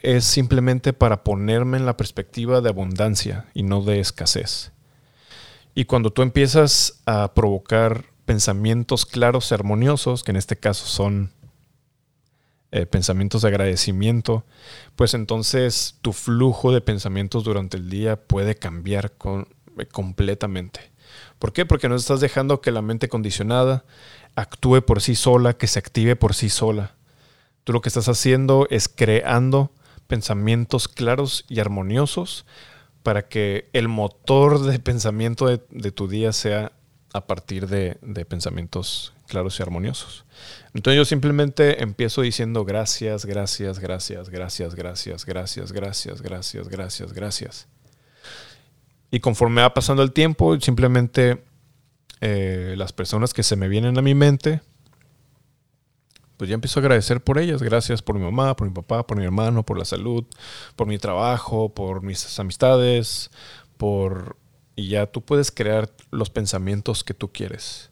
es 0.01 0.23
simplemente 0.23 0.91
para 0.91 1.23
ponerme 1.23 1.77
en 1.77 1.85
la 1.85 1.97
perspectiva 1.97 2.61
de 2.61 2.69
abundancia 2.69 3.45
y 3.53 3.61
no 3.61 3.83
de 3.83 3.99
escasez. 3.99 4.71
Y 5.75 5.85
cuando 5.85 6.09
tú 6.09 6.23
empiezas 6.23 7.03
a 7.05 7.35
provocar 7.35 8.05
pensamientos 8.25 9.05
claros 9.05 9.51
y 9.51 9.53
armoniosos, 9.53 10.23
que 10.23 10.31
en 10.31 10.37
este 10.37 10.57
caso 10.57 10.87
son 10.87 11.31
eh, 12.71 12.85
pensamientos 12.85 13.41
de 13.41 13.47
agradecimiento, 13.47 14.45
pues 14.95 15.13
entonces 15.13 15.97
tu 16.01 16.13
flujo 16.13 16.71
de 16.71 16.81
pensamientos 16.81 17.43
durante 17.43 17.77
el 17.77 17.89
día 17.89 18.15
puede 18.15 18.55
cambiar 18.55 19.13
eh, 19.77 19.85
completamente. 19.87 20.91
¿Por 21.39 21.53
qué? 21.53 21.65
Porque 21.65 21.89
no 21.89 21.95
estás 21.95 22.19
dejando 22.19 22.61
que 22.61 22.71
la 22.71 22.81
mente 22.81 23.09
condicionada 23.09 23.85
actúe 24.35 24.81
por 24.85 25.01
sí 25.01 25.15
sola, 25.15 25.53
que 25.57 25.67
se 25.67 25.79
active 25.79 26.15
por 26.15 26.35
sí 26.35 26.49
sola. 26.49 26.95
Tú 27.63 27.73
lo 27.73 27.81
que 27.81 27.89
estás 27.89 28.07
haciendo 28.07 28.67
es 28.69 28.87
creando 28.87 29.71
pensamientos 30.07 30.87
claros 30.87 31.45
y 31.49 31.59
armoniosos 31.59 32.45
para 33.03 33.27
que 33.27 33.69
el 33.73 33.87
motor 33.87 34.61
de 34.63 34.79
pensamiento 34.79 35.47
de, 35.47 35.91
tu 35.91 36.07
día 36.07 36.33
sea 36.33 36.73
a 37.13 37.25
partir 37.25 37.67
de, 37.67 37.97
de, 38.01 38.25
pensamientos 38.25 39.13
claros 39.29 39.57
y 39.59 39.63
armoniosos. 39.63 40.25
Entonces 40.73 40.97
yo 40.97 41.05
simplemente 41.05 41.81
empiezo 41.81 42.21
diciendo 42.21 42.65
gracias, 42.65 43.25
gracias, 43.25 43.79
gracias, 43.79 44.29
gracias, 44.29 44.75
gracias, 44.75 45.25
gracias, 45.25 45.71
gracias, 45.71 46.21
gracias, 46.21 46.67
gracias, 46.67 47.13
gracias. 47.13 47.67
Y 49.11 49.21
conforme 49.21 49.61
va 49.61 49.73
pasando 49.73 50.03
el 50.03 50.11
tiempo, 50.11 50.59
simplemente 50.59 51.43
eh, 52.21 52.75
las 52.77 52.91
personas 52.91 53.33
que 53.33 53.43
se 53.43 53.55
me 53.55 53.67
vienen 53.67 53.97
a 53.97 54.01
mi 54.01 54.13
mente, 54.13 54.61
pues 56.37 56.49
ya 56.49 56.55
empiezo 56.55 56.79
a 56.79 56.81
agradecer 56.81 57.21
por 57.21 57.37
ellas. 57.37 57.61
Gracias 57.61 58.01
por 58.01 58.15
mi 58.15 58.21
mamá, 58.21 58.55
por 58.55 58.67
mi 58.67 58.73
papá, 58.73 59.05
por 59.05 59.17
mi 59.17 59.25
hermano, 59.25 59.63
por 59.63 59.77
la 59.77 59.85
salud, 59.85 60.25
por 60.75 60.87
mi 60.87 60.97
trabajo, 60.97 61.73
por 61.73 62.01
mis 62.01 62.39
amistades, 62.39 63.29
por... 63.77 64.37
Y 64.75 64.87
ya 64.87 65.07
tú 65.07 65.21
puedes 65.21 65.51
crear 65.51 65.89
los 66.11 66.29
pensamientos 66.29 67.03
que 67.03 67.13
tú 67.13 67.33
quieres. 67.33 67.88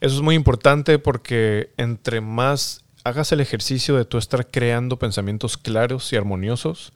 Eso 0.00 0.16
es 0.16 0.22
muy 0.22 0.34
importante 0.34 0.98
porque 0.98 1.72
entre 1.76 2.20
más 2.20 2.84
hagas 3.04 3.32
el 3.32 3.40
ejercicio 3.40 3.96
de 3.96 4.04
tú 4.04 4.18
estar 4.18 4.50
creando 4.50 4.98
pensamientos 4.98 5.56
claros 5.56 6.12
y 6.12 6.16
armoniosos, 6.16 6.92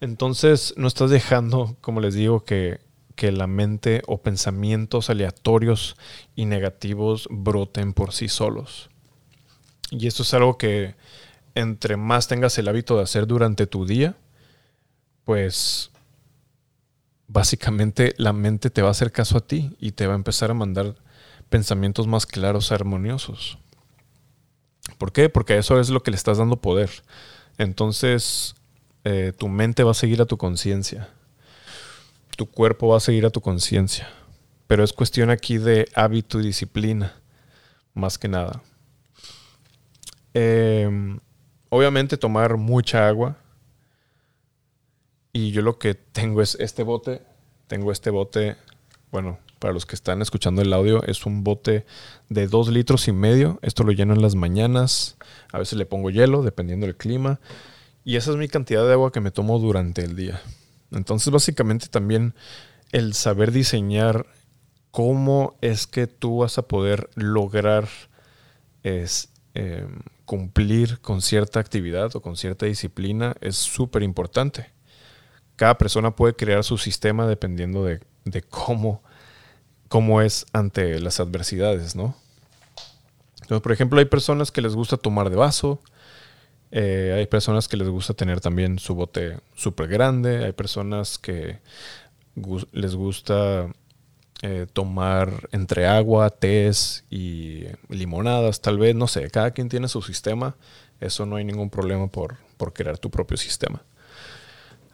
entonces 0.00 0.74
no 0.76 0.86
estás 0.88 1.10
dejando, 1.10 1.76
como 1.80 2.00
les 2.00 2.14
digo, 2.14 2.44
que, 2.44 2.80
que 3.14 3.32
la 3.32 3.46
mente 3.46 4.02
o 4.06 4.20
pensamientos 4.20 5.08
aleatorios 5.08 5.96
y 6.34 6.44
negativos 6.44 7.26
broten 7.30 7.94
por 7.94 8.12
sí 8.12 8.28
solos. 8.28 8.90
Y 9.90 10.06
esto 10.06 10.22
es 10.22 10.34
algo 10.34 10.58
que 10.58 10.94
entre 11.54 11.96
más 11.96 12.28
tengas 12.28 12.58
el 12.58 12.68
hábito 12.68 12.96
de 12.96 13.04
hacer 13.04 13.26
durante 13.26 13.66
tu 13.66 13.86
día, 13.86 14.14
pues 15.24 15.90
básicamente 17.28 18.14
la 18.18 18.34
mente 18.34 18.68
te 18.68 18.82
va 18.82 18.88
a 18.88 18.90
hacer 18.90 19.10
caso 19.10 19.38
a 19.38 19.46
ti 19.46 19.74
y 19.80 19.92
te 19.92 20.06
va 20.06 20.12
a 20.12 20.16
empezar 20.16 20.50
a 20.50 20.54
mandar 20.54 20.96
pensamientos 21.48 22.06
más 22.06 22.26
claros, 22.26 22.72
armoniosos. 22.72 23.58
¿Por 24.98 25.12
qué? 25.12 25.28
Porque 25.28 25.58
eso 25.58 25.80
es 25.80 25.90
lo 25.90 26.02
que 26.02 26.10
le 26.10 26.16
estás 26.16 26.38
dando 26.38 26.56
poder. 26.56 26.90
Entonces, 27.58 28.54
eh, 29.04 29.32
tu 29.36 29.48
mente 29.48 29.84
va 29.84 29.90
a 29.92 29.94
seguir 29.94 30.20
a 30.22 30.26
tu 30.26 30.36
conciencia. 30.36 31.08
Tu 32.36 32.46
cuerpo 32.46 32.88
va 32.88 32.98
a 32.98 33.00
seguir 33.00 33.26
a 33.26 33.30
tu 33.30 33.40
conciencia. 33.40 34.08
Pero 34.66 34.84
es 34.84 34.92
cuestión 34.92 35.30
aquí 35.30 35.58
de 35.58 35.88
hábito 35.94 36.40
y 36.40 36.46
disciplina, 36.46 37.14
más 37.94 38.18
que 38.18 38.28
nada. 38.28 38.62
Em, 40.34 41.18
obviamente 41.68 42.16
tomar 42.16 42.56
mucha 42.56 43.06
agua. 43.06 43.36
Y 45.32 45.50
yo 45.52 45.62
lo 45.62 45.78
que 45.78 45.94
tengo 45.94 46.42
es 46.42 46.56
este 46.60 46.82
bote. 46.82 47.22
Tengo 47.68 47.92
este 47.92 48.10
bote, 48.10 48.56
bueno, 49.10 49.38
para 49.58 49.72
los 49.74 49.86
que 49.86 49.94
están 49.94 50.22
escuchando 50.22 50.62
el 50.62 50.72
audio, 50.72 51.02
es 51.04 51.26
un 51.26 51.44
bote 51.44 51.86
de 52.28 52.46
dos 52.46 52.68
litros 52.68 53.08
y 53.08 53.12
medio. 53.12 53.58
Esto 53.62 53.84
lo 53.84 53.92
lleno 53.92 54.14
en 54.14 54.22
las 54.22 54.34
mañanas. 54.34 55.16
A 55.52 55.58
veces 55.58 55.78
le 55.78 55.86
pongo 55.86 56.10
hielo, 56.10 56.42
dependiendo 56.42 56.86
del 56.86 56.96
clima. 56.96 57.40
Y 58.04 58.16
esa 58.16 58.30
es 58.30 58.36
mi 58.36 58.48
cantidad 58.48 58.86
de 58.86 58.92
agua 58.92 59.12
que 59.12 59.20
me 59.20 59.30
tomo 59.30 59.58
durante 59.58 60.02
el 60.02 60.14
día. 60.14 60.40
Entonces, 60.92 61.32
básicamente 61.32 61.88
también 61.88 62.34
el 62.92 63.14
saber 63.14 63.52
diseñar 63.52 64.26
cómo 64.90 65.56
es 65.60 65.86
que 65.86 66.06
tú 66.06 66.38
vas 66.38 66.56
a 66.56 66.62
poder 66.62 67.10
lograr 67.14 67.88
em, 68.82 70.00
cumplir 70.24 71.00
con 71.00 71.20
cierta 71.20 71.60
actividad 71.60 72.14
o 72.16 72.22
con 72.22 72.36
cierta 72.36 72.64
disciplina 72.64 73.34
es 73.40 73.56
súper 73.56 74.02
importante. 74.02 74.70
Cada 75.56 75.76
persona 75.76 76.16
puede 76.16 76.34
crear 76.34 76.64
su 76.64 76.78
sistema 76.78 77.26
dependiendo 77.26 77.84
de, 77.84 78.00
cómo, 78.48 79.02
cómo 79.88 80.20
es 80.20 80.46
ante 80.52 81.00
las 81.00 81.20
adversidades, 81.20 81.96
¿no? 81.96 82.14
Entonces, 83.42 83.62
por 83.62 83.72
ejemplo, 83.72 83.98
hay 83.98 84.06
personas 84.06 84.50
que 84.50 84.60
les 84.60 84.74
gusta 84.74 84.96
tomar 84.96 85.30
de 85.30 85.36
vaso, 85.36 85.80
eh, 86.72 87.14
hay 87.16 87.26
personas 87.26 87.68
que 87.68 87.76
les 87.76 87.88
gusta 87.88 88.14
tener 88.14 88.40
también 88.40 88.78
su 88.78 88.94
bote 88.94 89.38
súper 89.54 89.88
grande, 89.88 90.44
hay 90.44 90.52
personas 90.52 91.16
que 91.18 91.60
les 92.72 92.94
gusta 92.96 93.68
eh, 94.42 94.66
tomar 94.72 95.48
entre 95.52 95.86
agua, 95.86 96.30
tés 96.30 97.04
y 97.08 97.64
limonadas, 97.88 98.60
tal 98.60 98.78
vez, 98.78 98.94
no 98.94 99.06
sé, 99.06 99.30
cada 99.30 99.52
quien 99.52 99.68
tiene 99.68 99.88
su 99.88 100.02
sistema, 100.02 100.56
eso 101.00 101.24
no 101.24 101.36
hay 101.36 101.44
ningún 101.44 101.70
problema 101.70 102.08
por, 102.08 102.36
por 102.56 102.72
crear 102.72 102.98
tu 102.98 103.10
propio 103.10 103.36
sistema. 103.36 103.82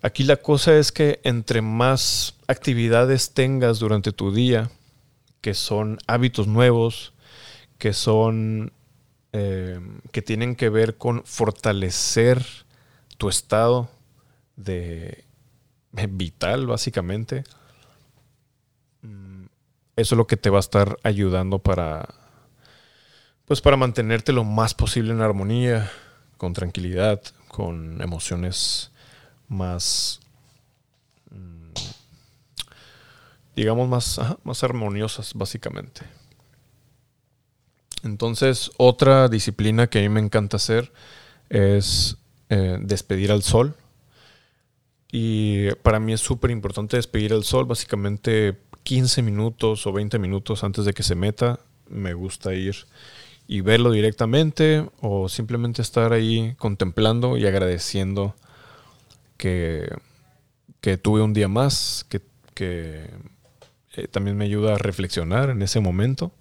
Aquí 0.02 0.24
la 0.24 0.36
cosa 0.36 0.76
es 0.76 0.92
que 0.92 1.20
entre 1.24 1.62
más 1.62 2.34
actividades 2.48 3.32
tengas 3.32 3.78
durante 3.78 4.12
tu 4.12 4.32
día, 4.32 4.70
que 5.42 5.52
son 5.52 5.98
hábitos 6.06 6.46
nuevos, 6.46 7.12
que 7.76 7.92
son 7.92 8.72
eh, 9.34 9.78
que 10.12 10.22
tienen 10.22 10.56
que 10.56 10.70
ver 10.70 10.96
con 10.96 11.22
fortalecer 11.24 12.42
tu 13.18 13.28
estado 13.28 13.90
de 14.56 15.24
vital, 15.92 16.66
básicamente, 16.66 17.44
eso 19.96 20.14
es 20.14 20.16
lo 20.16 20.26
que 20.26 20.36
te 20.36 20.50
va 20.50 20.58
a 20.58 20.60
estar 20.60 20.98
ayudando 21.02 21.58
para, 21.58 22.08
pues 23.44 23.60
para 23.60 23.76
mantenerte 23.76 24.32
lo 24.32 24.44
más 24.44 24.74
posible 24.74 25.12
en 25.12 25.20
armonía, 25.20 25.90
con 26.38 26.54
tranquilidad, 26.54 27.20
con 27.48 28.00
emociones 28.00 28.90
más, 29.48 30.20
digamos, 33.54 33.88
más, 33.88 34.20
más 34.44 34.64
armoniosas, 34.64 35.34
básicamente. 35.34 36.02
Entonces, 38.02 38.70
otra 38.78 39.28
disciplina 39.28 39.86
que 39.86 40.00
a 40.00 40.02
mí 40.02 40.08
me 40.08 40.20
encanta 40.20 40.56
hacer 40.56 40.92
es 41.48 42.16
eh, 42.48 42.78
despedir 42.80 43.30
al 43.30 43.42
sol. 43.42 43.76
Y 45.10 45.70
para 45.82 46.00
mí 46.00 46.12
es 46.14 46.20
súper 46.20 46.50
importante 46.50 46.96
despedir 46.96 47.32
al 47.32 47.44
sol. 47.44 47.66
Básicamente 47.66 48.58
15 48.82 49.22
minutos 49.22 49.86
o 49.86 49.92
20 49.92 50.18
minutos 50.18 50.64
antes 50.64 50.84
de 50.84 50.92
que 50.92 51.02
se 51.02 51.14
meta, 51.14 51.60
me 51.88 52.14
gusta 52.14 52.54
ir 52.54 52.86
y 53.46 53.60
verlo 53.60 53.90
directamente 53.90 54.88
o 55.00 55.28
simplemente 55.28 55.82
estar 55.82 56.12
ahí 56.12 56.54
contemplando 56.58 57.36
y 57.36 57.46
agradeciendo 57.46 58.34
que, 59.36 59.88
que 60.80 60.96
tuve 60.96 61.20
un 61.20 61.34
día 61.34 61.48
más, 61.48 62.06
que, 62.08 62.20
eh, 63.94 64.08
también 64.08 64.36
me 64.36 64.44
ayuda 64.44 64.74
a 64.74 64.78
reflexionar 64.78 65.50
en 65.50 65.62
ese 65.62 65.80
momento. 65.80 66.32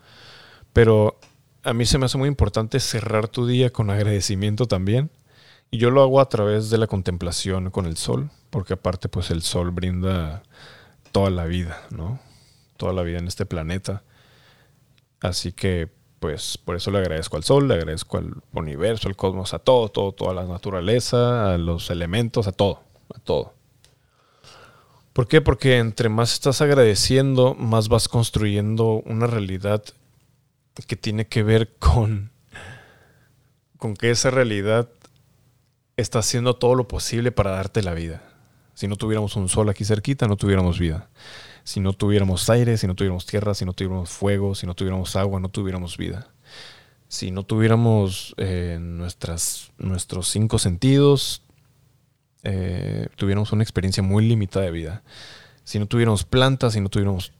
Pero 0.74 1.20
a 1.63 1.74
mí 1.74 1.86
se 1.86 1.98
me 1.98 2.05
hace 2.05 2.17
muy 2.17 2.27
importante 2.27 2.79
cerrar 2.79 3.27
tu 3.27 3.46
día 3.46 3.72
con 3.72 3.89
agradecimiento 3.89 4.67
también. 4.67 5.12
Y 5.70 5.77
yo 5.77 5.89
lo 5.89 6.01
hago 6.01 6.20
a 6.20 6.29
través 6.29 6.70
de 6.70 6.77
la 6.77 6.88
contemplación 6.88 7.72
con 7.72 7.86
el 7.86 7.98
sol, 7.98 8.29
porque 8.50 8.74
aparte 8.74 9.10
pues 9.10 9.31
el 9.31 9.41
sol 9.41 9.72
brinda 9.72 10.43
toda 11.12 11.29
la 11.29 11.46
vida, 11.46 11.81
¿no? 11.91 12.20
toda 12.81 12.93
la 12.93 13.03
vida 13.03 13.20
en 13.20 13.27
este 13.27 13.46
planeta. 13.46 14.01
Así 15.20 15.51
que, 15.51 15.88
pues, 16.20 16.58
por 16.58 16.75
eso 16.75 16.89
le 16.89 16.98
agradezco 16.98 17.38
al 17.38 17.43
sol, 17.43 17.67
le 17.67 17.75
agradezco 17.75 18.17
al 18.17 18.34
universo, 18.53 19.08
al 19.08 19.15
cosmos, 19.15 19.53
a 19.53 19.60
todo, 19.60 19.89
todo, 19.89 20.13
toda 20.13 20.34
la 20.34 20.46
naturaleza, 20.46 21.53
a 21.53 21.58
los 21.60 21.91
elementos, 21.91 22.48
a 22.48 22.51
todo, 22.51 22.81
a 23.13 23.20
todo. 23.20 23.53
¿Por 25.13 25.27
qué? 25.27 25.41
Porque 25.41 25.77
entre 25.77 26.08
más 26.08 26.34
estás 26.34 26.62
agradeciendo, 26.62 27.53
más 27.56 27.89
vas 27.89 28.08
construyendo 28.08 29.01
una 29.06 29.27
realidad 29.27 29.84
que 30.88 30.96
tiene 30.96 31.27
que 31.27 31.44
ver 31.44 31.75
con, 31.80 32.32
con 33.77 33.94
que 33.96 34.10
esa 34.10 34.32
realidad 34.32 34.89
está 35.98 36.20
haciendo 36.20 36.56
todo 36.56 36.75
lo 36.75 36.88
posible 36.88 37.32
para 37.32 37.51
darte 37.51 37.84
la 37.84 37.94
vida. 37.94 38.24
Si 38.74 38.88
no 38.88 38.96
tuviéramos 38.96 39.36
un 39.36 39.50
sol 39.50 39.70
aquí 39.70 39.84
cerquita, 39.84 40.27
no 40.27 40.38
tuviéramos 40.38 40.80
vida. 40.80 41.10
Si 41.63 41.80
no 41.82 41.94
tuviéramos 41.94 42.50
aire, 42.50 42.77
si 42.77 42.88
no 42.88 42.96
tuviéramos 42.96 43.25
tierra, 43.25 43.53
si 43.53 43.65
no 43.65 43.74
tuviéramos 43.74 44.10
fuego, 44.10 44.56
si 44.56 44.65
no 44.65 44.75
tuviéramos 44.75 45.15
agua, 45.15 45.39
no 45.39 45.50
tuviéramos 45.50 45.98
vida. 45.98 46.30
Si 47.10 47.32
no 47.32 47.44
tuviéramos 47.44 48.34
eh, 48.38 48.77
nuestras, 48.80 49.72
nuestros 49.77 50.30
cinco 50.30 50.58
sentidos, 50.58 51.44
eh, 52.44 53.00
tuviéramos 53.22 53.51
una 53.51 53.62
experiencia 53.62 54.01
muy 54.01 54.25
limitada 54.28 54.66
de 54.66 54.72
vida. 54.72 55.04
Si 55.63 55.78
no 55.78 55.86
tuviéramos 55.86 56.24
plantas, 56.24 56.74
si 56.74 56.82
no 56.82 56.90
tuviéramos 56.90 57.32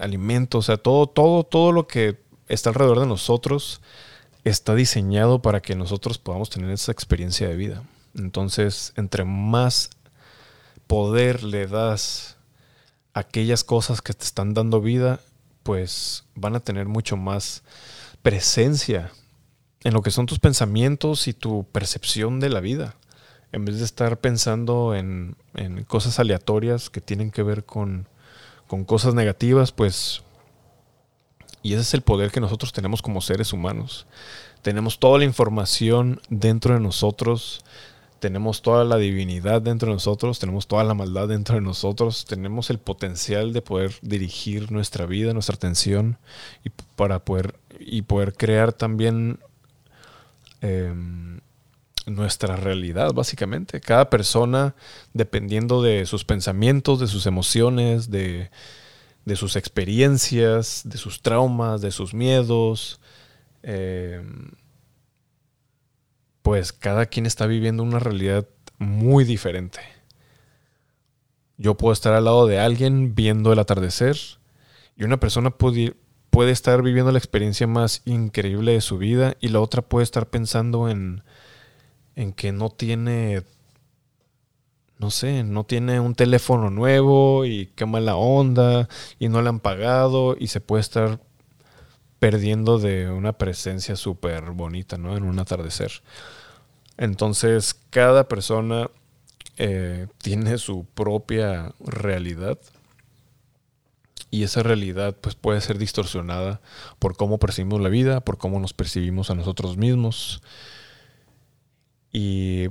alimentos, 0.00 0.60
o 0.60 0.62
sea, 0.62 0.78
todo, 0.78 1.06
todo, 1.06 1.44
todo 1.44 1.70
lo 1.70 1.86
que 1.86 2.18
está 2.48 2.70
alrededor 2.70 3.00
de 3.00 3.06
nosotros 3.06 3.82
está 4.42 4.74
diseñado 4.74 5.42
para 5.42 5.60
que 5.60 5.76
nosotros 5.76 6.16
podamos 6.16 6.48
tener 6.48 6.70
esa 6.70 6.92
experiencia 6.92 7.46
de 7.46 7.56
vida. 7.56 7.82
Entonces, 8.16 8.94
entre 8.96 9.26
más 9.26 9.90
poder 10.86 11.44
le 11.44 11.66
das 11.66 12.38
a 13.12 13.20
aquellas 13.20 13.64
cosas 13.64 14.00
que 14.00 14.14
te 14.14 14.24
están 14.24 14.54
dando 14.54 14.80
vida, 14.80 15.20
pues 15.62 16.24
van 16.34 16.56
a 16.56 16.60
tener 16.60 16.86
mucho 16.86 17.18
más 17.18 17.64
presencia 18.22 19.12
en 19.84 19.92
lo 19.92 20.00
que 20.00 20.10
son 20.10 20.24
tus 20.24 20.38
pensamientos 20.38 21.28
y 21.28 21.34
tu 21.34 21.64
percepción 21.64 22.40
de 22.40 22.48
la 22.48 22.60
vida. 22.60 22.94
En 23.52 23.64
vez 23.64 23.78
de 23.78 23.84
estar 23.84 24.18
pensando 24.18 24.94
en, 24.94 25.36
cosas 25.86 26.18
aleatorias 26.18 26.90
que 26.90 27.00
tienen 27.00 27.30
que 27.30 27.42
ver 27.42 27.64
con, 27.64 28.08
con 28.66 28.84
cosas 28.84 29.14
negativas, 29.14 29.72
pues 29.72 30.22
y 31.62 31.74
ese 31.74 31.82
es 31.82 31.94
el 31.94 32.02
poder 32.02 32.30
que 32.32 32.40
nosotros 32.40 32.72
tenemos 32.72 33.02
como 33.02 33.20
seres 33.20 33.52
humanos. 33.52 34.06
Tenemos 34.62 34.98
toda 34.98 35.18
la 35.18 35.24
información 35.24 36.20
dentro 36.28 36.74
de 36.74 36.80
nosotros, 36.80 37.64
tenemos 38.18 38.62
toda 38.62 38.84
la 38.84 38.96
divinidad 38.96 39.62
dentro 39.62 39.88
de 39.88 39.94
nosotros, 39.94 40.38
tenemos 40.38 40.66
toda 40.66 40.84
la 40.84 40.94
maldad 40.94 41.28
dentro 41.28 41.56
de 41.56 41.60
nosotros, 41.60 42.24
tenemos 42.24 42.70
el 42.70 42.78
potencial 42.78 43.52
de 43.52 43.62
poder 43.62 43.94
dirigir 44.02 44.70
nuestra 44.70 45.06
vida, 45.06 45.32
nuestra 45.34 45.56
atención 45.56 46.18
y 46.64 46.70
para 46.96 47.24
poder 47.24 47.54
y 47.78 48.02
poder 48.02 48.34
crear 48.34 48.72
también 48.72 49.40
em, 50.60 51.40
nuestra 52.06 52.56
realidad, 52.56 53.12
básicamente. 53.12 53.80
Cada 53.80 54.10
persona, 54.10 54.74
dependiendo 55.12 55.82
de 55.82 56.06
sus 56.06 56.24
pensamientos, 56.24 57.00
de 57.00 57.06
sus 57.06 57.26
emociones, 57.26 58.10
de, 58.10 58.50
de 59.24 59.36
sus 59.36 59.56
experiencias, 59.56 60.82
de 60.84 60.98
sus 60.98 61.22
traumas, 61.22 61.80
de 61.80 61.90
sus 61.90 62.14
miedos. 62.14 63.00
Em, 63.62 64.50
pues 66.42 66.72
cada 66.72 67.06
quien 67.06 67.26
está 67.26 67.46
viviendo 67.46 67.82
una 67.82 68.00
realidad 68.00 68.48
muy 68.78 69.24
diferente. 69.24 69.80
Yo 71.56 71.76
puedo 71.76 71.92
estar 71.92 72.12
al 72.14 72.24
lado 72.24 72.46
de 72.46 72.58
alguien 72.58 73.14
viendo 73.14 73.52
el 73.52 73.60
atardecer 73.60 74.16
y 74.96 75.04
una 75.04 75.20
persona 75.20 75.50
puede, 75.50 75.94
puede 76.30 76.50
estar 76.50 76.82
viviendo 76.82 77.12
la 77.12 77.18
experiencia 77.18 77.68
más 77.68 78.02
increíble 78.04 78.72
de 78.72 78.80
su 78.80 78.98
vida 78.98 79.36
y 79.40 79.48
la 79.48 79.60
otra 79.60 79.82
puede 79.82 80.02
estar 80.02 80.28
pensando 80.28 80.88
en, 80.88 81.22
en 82.16 82.32
que 82.32 82.52
no 82.52 82.70
tiene 82.70 83.42
no 84.98 85.10
sé, 85.10 85.42
no 85.42 85.64
tiene 85.64 85.98
un 85.98 86.14
teléfono 86.14 86.70
nuevo 86.70 87.44
y 87.44 87.66
qué 87.74 87.86
mala 87.86 88.14
onda 88.14 88.88
y 89.18 89.28
no 89.28 89.42
le 89.42 89.48
han 89.48 89.58
pagado 89.58 90.36
y 90.38 90.46
se 90.46 90.60
puede 90.60 90.80
estar 90.80 91.18
perdiendo 92.20 92.78
de 92.78 93.10
una 93.10 93.32
presencia 93.32 93.96
súper 93.96 94.52
bonita, 94.52 94.98
¿no? 94.98 95.16
En 95.16 95.24
un 95.24 95.40
atardecer. 95.40 95.90
Entonces, 96.96 97.74
cada 97.90 98.28
persona 98.28 98.90
eh, 99.56 100.06
tiene 100.18 100.56
su 100.58 100.84
propia 100.84 101.74
realidad 101.80 102.58
y 104.30 104.44
esa 104.44 104.62
realidad 104.62 105.16
pues 105.20 105.34
puede 105.34 105.60
ser 105.60 105.78
distorsionada 105.78 106.60
por 107.00 107.16
cómo 107.16 107.38
percibimos 107.38 107.80
la 107.80 107.88
vida, 107.88 108.20
por 108.20 108.38
cómo 108.38 108.60
nos 108.60 108.72
percibimos 108.72 109.30
a 109.30 109.34
nosotros 109.34 109.76
mismos. 109.76 110.42
Y 112.12 112.68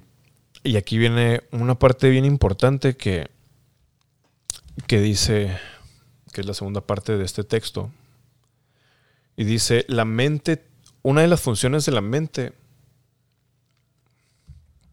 aquí 0.77 0.97
viene 0.97 1.41
una 1.51 1.75
parte 1.75 2.10
bien 2.10 2.25
importante 2.25 2.95
que, 2.95 3.30
que 4.88 4.99
dice, 4.99 5.58
que 6.32 6.41
es 6.41 6.47
la 6.47 6.54
segunda 6.54 6.82
parte 6.82 7.17
de 7.17 7.25
este 7.25 7.43
texto. 7.43 7.91
Y 9.36 9.43
dice, 9.43 9.86
la 9.88 10.06
mente, 10.06 10.63
una 11.01 11.21
de 11.21 11.27
las 11.27 11.41
funciones 11.41 11.86
de 11.86 11.91
la 11.91 12.01
mente, 12.01 12.54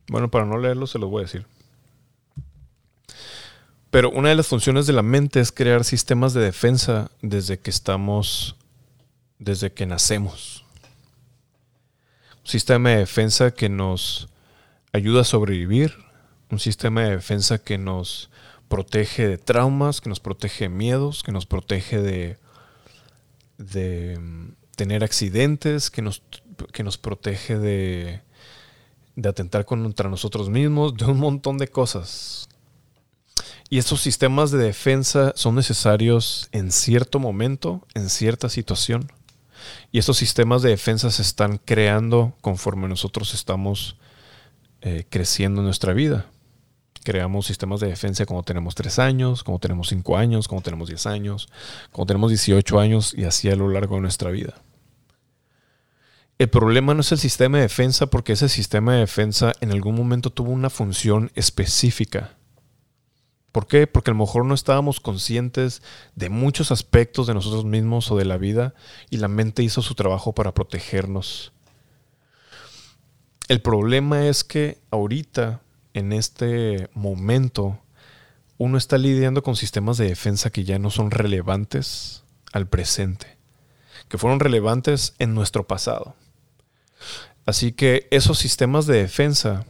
bueno, 0.08 0.30
para 0.30 0.46
no 0.46 0.58
leerlo 0.58 0.86
se 0.86 0.98
lo 0.98 1.08
voy 1.08 1.20
a 1.20 1.26
decir. 1.26 1.46
Pero 3.90 4.10
una 4.10 4.28
de 4.28 4.34
las 4.34 4.46
funciones 4.46 4.86
de 4.86 4.92
la 4.92 5.02
mente 5.02 5.40
es 5.40 5.50
crear 5.50 5.84
sistemas 5.84 6.34
de 6.34 6.42
defensa 6.42 7.10
desde 7.22 7.58
que 7.58 7.70
estamos, 7.70 8.56
desde 9.38 9.72
que 9.72 9.86
nacemos. 9.86 10.64
Un 12.42 12.46
sistema 12.46 12.90
de 12.90 12.98
defensa 12.98 13.50
que 13.50 13.68
nos 13.68 14.28
ayuda 14.92 15.22
a 15.22 15.24
sobrevivir, 15.24 15.94
un 16.50 16.58
sistema 16.58 17.02
de 17.02 17.10
defensa 17.10 17.58
que 17.58 17.78
nos 17.78 18.30
protege 18.68 19.26
de 19.26 19.38
traumas, 19.38 20.00
que 20.00 20.08
nos 20.08 20.20
protege 20.20 20.64
de 20.64 20.68
miedos, 20.70 21.22
que 21.22 21.32
nos 21.32 21.46
protege 21.46 22.00
de, 23.58 24.18
mm, 24.18 24.48
tener 24.76 25.04
accidentes, 25.04 25.90
que 25.90 26.02
nos, 26.02 26.22
que 26.72 26.84
nos 26.84 26.98
protege 26.98 27.58
de, 27.58 28.20
de 29.16 29.28
atentar 29.28 29.64
contra 29.64 30.08
nosotros 30.08 30.48
mismos, 30.48 30.96
de 30.96 31.06
un 31.06 31.18
montón 31.18 31.58
de 31.58 31.68
cosas. 31.68 32.48
Y 33.70 33.78
estos 33.78 34.00
sistemas 34.00 34.50
de 34.50 34.58
defensa 34.58 35.32
son 35.36 35.54
necesarios 35.54 36.48
en 36.52 36.72
cierto 36.72 37.18
momento, 37.18 37.86
en 37.94 38.08
cierta 38.08 38.48
situación. 38.48 39.10
Y 39.92 39.98
estos 39.98 40.16
sistemas 40.16 40.62
de 40.62 40.70
defensa 40.70 41.10
se 41.10 41.22
están 41.22 41.58
creando 41.58 42.34
conforme 42.40 42.88
nosotros 42.88 43.34
estamos 43.34 43.96
eh, 44.80 45.04
creciendo 45.08 45.60
en 45.60 45.66
nuestra 45.66 45.92
vida. 45.92 46.26
Creamos 47.04 47.46
sistemas 47.46 47.80
de 47.80 47.88
defensa 47.88 48.26
cuando 48.26 48.42
tenemos 48.42 48.74
3 48.74 48.98
años, 48.98 49.42
cuando 49.42 49.60
tenemos 49.60 49.88
5 49.88 50.16
años, 50.16 50.46
cuando 50.46 50.64
tenemos 50.64 50.88
10 50.88 51.06
años, 51.06 51.48
cuando 51.90 52.06
tenemos 52.06 52.30
18 52.30 52.78
años 52.78 53.14
y 53.14 53.24
así 53.24 53.48
a 53.50 53.56
lo 53.56 53.68
largo 53.68 53.96
de 53.96 54.02
nuestra 54.02 54.30
vida. 54.30 54.54
El 56.38 56.48
problema 56.48 56.94
no 56.94 57.00
es 57.00 57.10
el 57.10 57.18
sistema 57.18 57.58
de 57.58 57.62
defensa 57.62 58.06
porque 58.06 58.34
ese 58.34 58.48
sistema 58.48 58.92
de 58.92 59.00
defensa 59.00 59.52
en 59.60 59.72
algún 59.72 59.96
momento 59.96 60.30
tuvo 60.30 60.52
una 60.52 60.70
función 60.70 61.32
específica. 61.34 62.36
¿Por 63.50 63.66
qué? 63.66 63.88
Porque 63.88 64.12
a 64.12 64.14
lo 64.14 64.20
mejor 64.20 64.44
no 64.44 64.54
estábamos 64.54 65.00
conscientes 65.00 65.82
de 66.14 66.28
muchos 66.28 66.70
aspectos 66.70 67.26
de 67.26 67.34
nosotros 67.34 67.64
mismos 67.64 68.10
o 68.12 68.16
de 68.16 68.24
la 68.24 68.36
vida 68.36 68.74
y 69.10 69.16
la 69.16 69.26
mente 69.26 69.64
hizo 69.64 69.82
su 69.82 69.96
trabajo 69.96 70.32
para 70.32 70.54
protegernos 70.54 71.52
el 73.48 73.62
problema 73.62 74.26
es 74.26 74.44
que 74.44 74.78
ahorita, 74.90 75.62
en 75.94 76.12
este 76.12 76.90
momento, 76.92 77.78
uno 78.58 78.76
está 78.76 78.98
lidiando 78.98 79.42
con 79.42 79.56
sistemas 79.56 79.96
de 79.96 80.06
defensa 80.06 80.50
que 80.50 80.64
ya 80.64 80.78
no 80.78 80.90
son 80.90 81.10
relevantes 81.10 82.24
al 82.52 82.66
presente, 82.66 83.38
que 84.08 84.18
fueron 84.18 84.38
relevantes 84.38 85.14
en 85.18 85.34
nuestro 85.34 85.66
pasado. 85.66 86.14
Así 87.46 87.72
que 87.72 88.06
esos 88.10 88.38
sistemas 88.38 88.86
de 88.86 88.98
defensa 88.98 89.64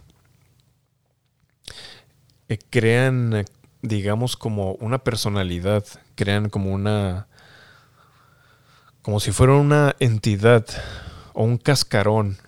eh, 2.48 2.58
crean, 2.70 3.44
digamos, 3.82 4.36
como 4.36 4.72
una 4.72 4.98
personalidad, 4.98 5.84
crean 6.16 6.50
como 6.50 6.72
una, 6.72 7.28
como 9.02 9.20
si 9.20 9.30
fuera 9.30 9.52
una 9.52 9.94
entidad 10.00 10.66
o 11.32 11.44
un 11.44 11.58
cascarón 11.58 12.38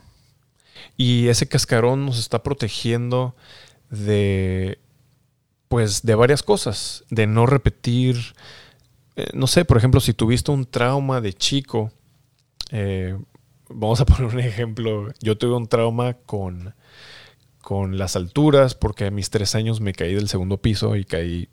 y 1.00 1.28
ese 1.28 1.48
cascarón 1.48 2.04
nos 2.04 2.18
está 2.18 2.42
protegiendo 2.42 3.34
de, 3.88 4.78
pues, 5.68 6.02
de 6.02 6.14
varias 6.14 6.42
cosas, 6.42 7.06
de 7.08 7.26
no 7.26 7.46
repetir, 7.46 8.18
eh, 9.16 9.28
no 9.32 9.46
sé, 9.46 9.64
por 9.64 9.78
ejemplo, 9.78 10.00
si 10.00 10.12
tuviste 10.12 10.50
un 10.50 10.66
trauma 10.66 11.22
de 11.22 11.32
chico, 11.32 11.90
eh, 12.70 13.18
vamos 13.70 13.98
a 14.02 14.04
poner 14.04 14.26
un 14.26 14.40
ejemplo, 14.40 15.10
yo 15.22 15.38
tuve 15.38 15.56
un 15.56 15.68
trauma 15.68 16.18
con, 16.26 16.74
con 17.62 17.96
las 17.96 18.14
alturas, 18.14 18.74
porque 18.74 19.06
a 19.06 19.10
mis 19.10 19.30
tres 19.30 19.54
años 19.54 19.80
me 19.80 19.94
caí 19.94 20.14
del 20.14 20.28
segundo 20.28 20.58
piso 20.58 20.96
y 20.96 21.06
caí 21.06 21.48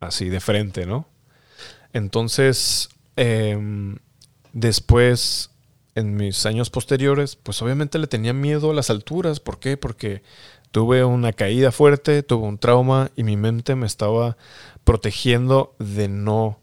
así 0.00 0.30
de 0.30 0.40
frente, 0.40 0.86
¿no? 0.86 1.06
Entonces, 1.92 2.88
em, 3.16 3.98
después 4.54 5.51
en 5.94 6.16
mis 6.16 6.46
años 6.46 6.70
posteriores, 6.70 7.36
pues 7.36 7.60
obviamente 7.62 7.98
le 7.98 8.06
tenía 8.06 8.32
miedo 8.32 8.70
a 8.70 8.74
las 8.74 8.90
alturas. 8.90 9.40
¿Por 9.40 9.58
qué? 9.58 9.76
Porque 9.76 10.22
tuve 10.70 11.04
una 11.04 11.32
caída 11.32 11.70
fuerte, 11.70 12.22
tuve 12.22 12.46
un 12.46 12.58
trauma 12.58 13.10
y 13.14 13.24
mi 13.24 13.36
mente 13.36 13.74
me 13.74 13.86
estaba 13.86 14.36
protegiendo 14.84 15.74
de 15.78 16.08
no, 16.08 16.58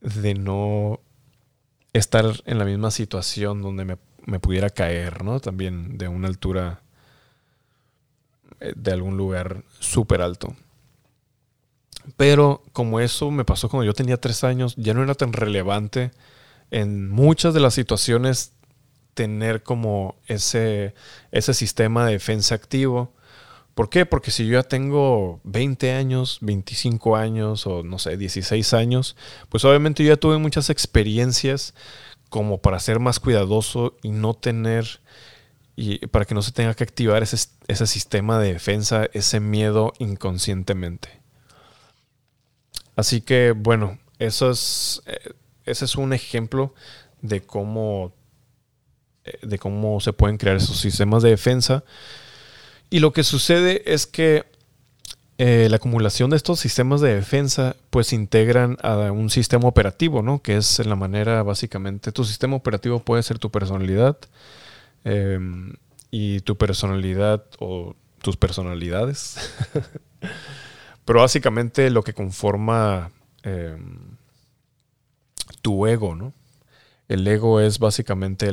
de 0.00 0.34
no 0.34 1.00
estar 1.92 2.26
en 2.44 2.58
la 2.58 2.64
misma 2.64 2.90
situación 2.90 3.62
donde 3.62 3.84
me, 3.84 3.98
me 4.26 4.40
pudiera 4.40 4.68
caer, 4.70 5.22
¿no? 5.22 5.38
También 5.38 5.96
de 5.96 6.08
una 6.08 6.26
altura 6.26 6.82
eh, 8.60 8.72
de 8.74 8.92
algún 8.92 9.16
lugar 9.16 9.62
súper 9.78 10.20
alto. 10.20 10.56
Pero 12.16 12.62
como 12.72 13.00
eso 13.00 13.30
me 13.30 13.44
pasó 13.44 13.68
cuando 13.68 13.84
yo 13.84 13.94
tenía 13.94 14.20
tres 14.20 14.44
años, 14.44 14.74
ya 14.76 14.92
no 14.92 15.02
era 15.02 15.14
tan 15.14 15.32
relevante 15.32 16.10
en 16.74 17.08
muchas 17.08 17.54
de 17.54 17.60
las 17.60 17.72
situaciones 17.72 18.52
tener 19.14 19.62
como 19.62 20.16
ese, 20.26 20.92
ese 21.30 21.54
sistema 21.54 22.04
de 22.04 22.14
defensa 22.14 22.56
activo. 22.56 23.12
¿Por 23.76 23.88
qué? 23.88 24.06
Porque 24.06 24.32
si 24.32 24.44
yo 24.44 24.54
ya 24.54 24.64
tengo 24.64 25.40
20 25.44 25.92
años, 25.92 26.38
25 26.40 27.14
años 27.14 27.68
o 27.68 27.84
no 27.84 28.00
sé, 28.00 28.16
16 28.16 28.74
años, 28.74 29.14
pues 29.50 29.64
obviamente 29.64 30.02
yo 30.02 30.14
ya 30.14 30.16
tuve 30.16 30.38
muchas 30.38 30.68
experiencias 30.68 31.74
como 32.28 32.58
para 32.58 32.80
ser 32.80 32.98
más 32.98 33.20
cuidadoso 33.20 33.96
y 34.02 34.10
no 34.10 34.34
tener, 34.34 35.00
y 35.76 36.04
para 36.08 36.24
que 36.24 36.34
no 36.34 36.42
se 36.42 36.50
tenga 36.50 36.74
que 36.74 36.82
activar 36.82 37.22
ese, 37.22 37.36
ese 37.68 37.86
sistema 37.86 38.40
de 38.40 38.52
defensa, 38.52 39.08
ese 39.12 39.38
miedo 39.38 39.92
inconscientemente. 40.00 41.20
Así 42.96 43.20
que 43.20 43.52
bueno, 43.52 44.00
eso 44.18 44.50
es, 44.50 45.02
eh, 45.06 45.34
ese 45.64 45.84
es 45.84 45.96
un 45.96 46.12
ejemplo 46.12 46.74
de 47.22 47.42
cómo, 47.42 48.12
eh, 49.24 49.38
de 49.42 49.58
cómo 49.58 50.00
se 50.00 50.12
pueden 50.12 50.36
crear 50.36 50.56
esos 50.56 50.78
sistemas 50.78 51.22
de 51.22 51.30
defensa. 51.30 51.84
Y 52.90 53.00
lo 53.00 53.12
que 53.12 53.24
sucede 53.24 53.82
es 53.92 54.06
que 54.06 54.44
eh, 55.38 55.66
la 55.68 55.76
acumulación 55.76 56.30
de 56.30 56.36
estos 56.36 56.60
sistemas 56.60 57.00
de 57.00 57.12
defensa 57.12 57.74
pues 57.90 58.12
integran 58.12 58.76
a 58.82 59.10
un 59.10 59.30
sistema 59.30 59.66
operativo, 59.66 60.22
¿no? 60.22 60.40
Que 60.40 60.56
es 60.56 60.84
la 60.86 60.94
manera 60.94 61.42
básicamente, 61.42 62.12
tu 62.12 62.24
sistema 62.24 62.54
operativo 62.54 63.00
puede 63.00 63.24
ser 63.24 63.40
tu 63.40 63.50
personalidad 63.50 64.16
em, 65.02 65.72
y 66.12 66.40
tu 66.40 66.56
personalidad 66.56 67.44
o 67.58 67.96
tus 68.22 68.36
personalidades. 68.36 69.36
Pero 71.04 71.20
básicamente 71.20 71.90
lo 71.90 72.02
que 72.04 72.14
conforma 72.14 73.10
em, 73.42 74.13
tu 75.64 75.86
ego, 75.86 76.14
¿no? 76.14 76.34
El 77.08 77.26
ego 77.26 77.58
es 77.58 77.78
básicamente 77.78 78.52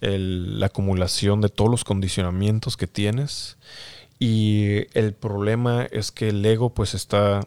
la 0.00 0.66
acumulación 0.66 1.42
de 1.42 1.50
todos 1.50 1.70
los 1.70 1.84
condicionamientos 1.84 2.78
que 2.78 2.86
tienes. 2.86 3.58
Y 4.18 4.86
el 4.98 5.12
problema 5.12 5.84
es 5.90 6.10
que 6.10 6.30
el 6.30 6.44
ego 6.44 6.70
pues 6.70 6.94
está 6.94 7.40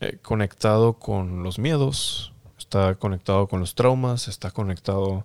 eh, 0.00 0.18
conectado 0.22 0.94
con 0.94 1.44
los 1.44 1.60
miedos, 1.60 2.32
está 2.58 2.96
conectado 2.96 3.46
con 3.46 3.60
los 3.60 3.76
traumas, 3.76 4.26
está 4.26 4.50
conectado 4.50 5.24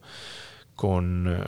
con, 0.75 1.27
eh, 1.27 1.43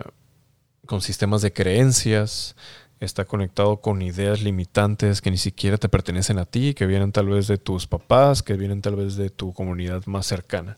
con 0.87 1.01
sistemas 1.01 1.43
de 1.43 1.53
creencias, 1.53 2.55
está 2.99 3.25
conectado 3.25 3.77
con 3.77 4.01
ideas 4.01 4.41
limitantes 4.41 5.21
que 5.21 5.29
ni 5.29 5.37
siquiera 5.37 5.77
te 5.77 5.89
pertenecen 5.89 6.39
a 6.39 6.45
ti, 6.45 6.73
que 6.73 6.87
vienen 6.87 7.11
tal 7.11 7.27
vez 7.27 7.47
de 7.47 7.59
tus 7.59 7.85
papás, 7.85 8.41
que 8.41 8.53
vienen 8.53 8.81
tal 8.81 8.95
vez 8.95 9.17
de 9.17 9.29
tu 9.29 9.53
comunidad 9.53 10.03
más 10.07 10.25
cercana. 10.25 10.77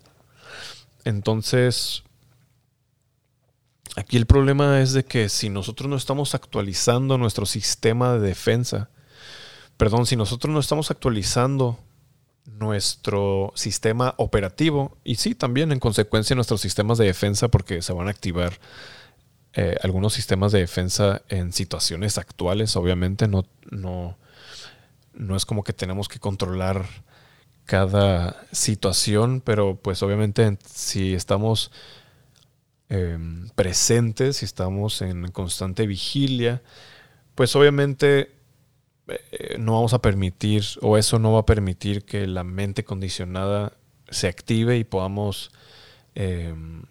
Entonces, 1.05 2.03
aquí 3.95 4.17
el 4.17 4.25
problema 4.25 4.81
es 4.81 4.93
de 4.93 5.03
que 5.03 5.29
si 5.29 5.49
nosotros 5.49 5.89
no 5.89 5.95
estamos 5.95 6.35
actualizando 6.35 7.17
nuestro 7.17 7.45
sistema 7.45 8.13
de 8.13 8.19
defensa, 8.19 8.89
perdón, 9.77 10.05
si 10.05 10.15
nosotros 10.15 10.53
no 10.53 10.59
estamos 10.59 10.91
actualizando 10.91 11.79
nuestro 12.45 13.51
sistema 13.55 14.15
operativo 14.17 14.97
y 15.03 15.15
sí, 15.15 15.35
también 15.35 15.71
en 15.71 15.79
consecuencia 15.79 16.35
nuestros 16.35 16.61
sistemas 16.61 16.97
de 16.97 17.05
defensa 17.05 17.47
porque 17.47 17.81
se 17.81 17.93
van 17.93 18.07
a 18.07 18.11
activar 18.11 18.59
eh, 19.53 19.77
algunos 19.83 20.13
sistemas 20.13 20.51
de 20.51 20.59
defensa 20.59 21.21
en 21.29 21.53
situaciones 21.53 22.17
actuales, 22.17 22.75
obviamente, 22.75 23.27
no, 23.27 23.45
no, 23.69 24.17
no 25.13 25.35
es 25.35 25.45
como 25.45 25.63
que 25.63 25.73
tenemos 25.73 26.07
que 26.07 26.19
controlar 26.19 26.85
cada 27.65 28.45
situación, 28.51 29.41
pero 29.41 29.75
pues 29.75 30.03
obviamente 30.03 30.57
si 30.65 31.13
estamos 31.13 31.71
em, 32.89 33.49
presentes, 33.49 34.37
si 34.37 34.45
estamos 34.45 35.01
en 35.01 35.31
constante 35.31 35.87
vigilia, 35.87 36.61
pues 37.35 37.55
obviamente 37.55 38.31
eh, 39.07 39.57
no 39.59 39.73
vamos 39.73 39.93
a 39.93 40.01
permitir, 40.01 40.63
o 40.81 40.97
eso 40.97 41.19
no 41.19 41.33
va 41.33 41.39
a 41.39 41.45
permitir 41.45 42.05
que 42.05 42.27
la 42.27 42.43
mente 42.43 42.83
condicionada 42.83 43.73
se 44.09 44.27
active 44.27 44.77
y 44.77 44.83
podamos 44.83 45.51
em, 46.15 46.83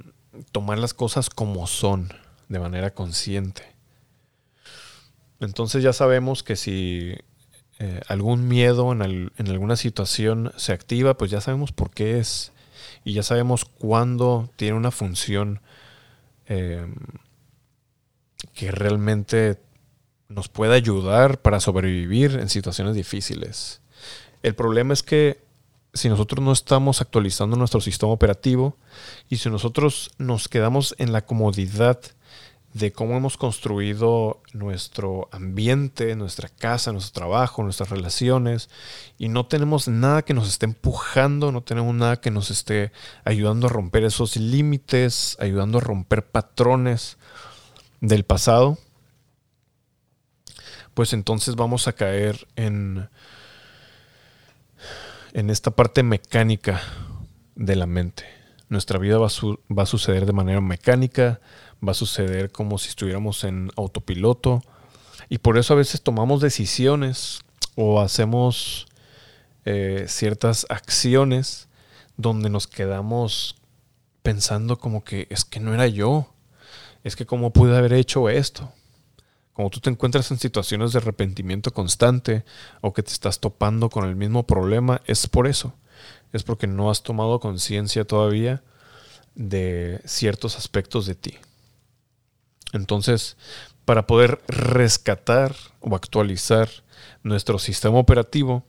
tomar 0.50 0.78
las 0.78 0.94
cosas 0.94 1.30
como 1.30 1.66
son 1.66 2.12
de 2.48 2.58
manera 2.58 2.92
consciente. 2.92 3.62
Entonces 5.40 5.82
ya 5.82 5.92
sabemos 5.92 6.42
que 6.42 6.56
si 6.56 7.16
eh, 7.84 8.00
algún 8.06 8.46
miedo 8.46 8.92
en, 8.92 9.32
alguna 9.48 9.74
situación 9.74 10.52
se 10.56 10.72
activa, 10.72 11.18
pues 11.18 11.32
ya 11.32 11.40
sabemos 11.40 11.72
por 11.72 11.90
qué 11.90 12.20
es 12.20 12.52
y 13.04 13.12
ya 13.12 13.24
sabemos 13.24 13.64
cuándo 13.64 14.48
tiene 14.54 14.76
una 14.76 14.92
función 14.92 15.60
em, 16.46 16.94
que 18.54 18.70
realmente 18.70 19.58
nos 20.28 20.48
puede 20.48 20.76
ayudar 20.76 21.40
para 21.40 21.58
sobrevivir 21.58 22.38
en 22.38 22.48
situaciones 22.48 22.94
difíciles. 22.94 23.80
El 24.44 24.54
problema 24.54 24.92
es 24.92 25.02
que 25.02 25.40
si 25.92 26.08
nosotros 26.08 26.40
no 26.44 26.52
estamos 26.52 27.00
actualizando 27.00 27.56
nuestro 27.56 27.80
sistema 27.80 28.12
operativo 28.12 28.76
y 29.28 29.38
si 29.38 29.50
nosotros 29.50 30.12
nos 30.18 30.46
quedamos 30.46 30.94
en 30.98 31.10
la 31.10 31.24
comodidad 31.24 31.98
de 32.74 32.90
cómo 32.92 33.16
hemos 33.16 33.36
construido 33.36 34.40
nuestro 34.54 35.28
ambiente, 35.30 36.16
nuestra 36.16 36.48
casa, 36.48 36.92
nuestro 36.92 37.20
trabajo, 37.20 37.62
nuestras 37.62 37.90
relaciones, 37.90 38.70
y 39.18 39.28
no 39.28 39.46
tenemos 39.46 39.88
nada 39.88 40.22
que 40.22 40.32
nos 40.32 40.48
esté 40.48 40.66
empujando, 40.66 41.52
no 41.52 41.62
tenemos 41.62 41.94
nada 41.94 42.20
que 42.20 42.30
nos 42.30 42.50
esté 42.50 42.92
ayudando 43.24 43.66
a 43.66 43.70
romper 43.70 44.04
esos 44.04 44.36
límites, 44.36 45.36
ayudando 45.38 45.78
a 45.78 45.82
romper 45.82 46.24
patrones 46.26 47.18
del 48.00 48.24
pasado, 48.24 48.78
pues 50.94 51.12
entonces 51.12 51.56
vamos 51.56 51.88
a 51.88 51.92
caer 51.92 52.46
en, 52.56 53.08
en 55.34 55.50
esta 55.50 55.70
parte 55.70 56.02
mecánica 56.02 56.80
de 57.54 57.76
la 57.76 57.86
mente. 57.86 58.24
Nuestra 58.68 58.98
vida 58.98 59.18
va 59.18 59.28
va 59.28 59.82
a 59.82 59.86
suceder 59.86 60.24
de 60.24 60.32
manera 60.32 60.62
mecánica, 60.62 61.40
va 61.86 61.92
a 61.92 61.94
suceder 61.94 62.50
como 62.50 62.78
si 62.78 62.88
estuviéramos 62.88 63.44
en 63.44 63.70
autopiloto. 63.76 64.62
Y 65.28 65.38
por 65.38 65.58
eso 65.58 65.74
a 65.74 65.76
veces 65.76 66.02
tomamos 66.02 66.40
decisiones 66.40 67.40
o 67.74 68.00
hacemos 68.00 68.86
eh, 69.64 70.06
ciertas 70.08 70.66
acciones 70.68 71.68
donde 72.16 72.50
nos 72.50 72.66
quedamos 72.66 73.56
pensando 74.22 74.78
como 74.78 75.04
que 75.04 75.26
es 75.30 75.44
que 75.44 75.60
no 75.60 75.74
era 75.74 75.86
yo, 75.86 76.32
es 77.04 77.16
que 77.16 77.26
cómo 77.26 77.52
pude 77.52 77.76
haber 77.76 77.92
hecho 77.92 78.28
esto. 78.28 78.72
Como 79.52 79.68
tú 79.70 79.80
te 79.80 79.90
encuentras 79.90 80.30
en 80.30 80.38
situaciones 80.38 80.92
de 80.92 80.98
arrepentimiento 80.98 81.72
constante 81.72 82.44
o 82.80 82.92
que 82.92 83.02
te 83.02 83.12
estás 83.12 83.38
topando 83.38 83.90
con 83.90 84.04
el 84.04 84.16
mismo 84.16 84.46
problema, 84.46 85.02
es 85.06 85.26
por 85.26 85.46
eso. 85.46 85.74
Es 86.32 86.42
porque 86.42 86.66
no 86.66 86.90
has 86.90 87.02
tomado 87.02 87.38
conciencia 87.38 88.04
todavía 88.04 88.62
de 89.34 90.00
ciertos 90.04 90.56
aspectos 90.56 91.06
de 91.06 91.14
ti. 91.14 91.38
Entonces, 92.72 93.36
para 93.84 94.06
poder 94.06 94.40
rescatar 94.48 95.54
o 95.80 95.94
actualizar 95.94 96.68
nuestro 97.22 97.58
sistema 97.58 97.98
operativo, 97.98 98.64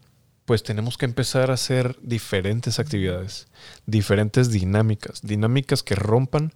pues 0.45 0.63
tenemos 0.63 0.97
que 0.97 1.05
empezar 1.05 1.51
a 1.51 1.53
hacer 1.55 1.97
diferentes 2.01 2.79
actividades, 2.79 3.47
diferentes 3.85 4.51
dinámicas, 4.51 5.21
dinámicas 5.21 5.83
que 5.83 5.95
rompan 5.95 6.53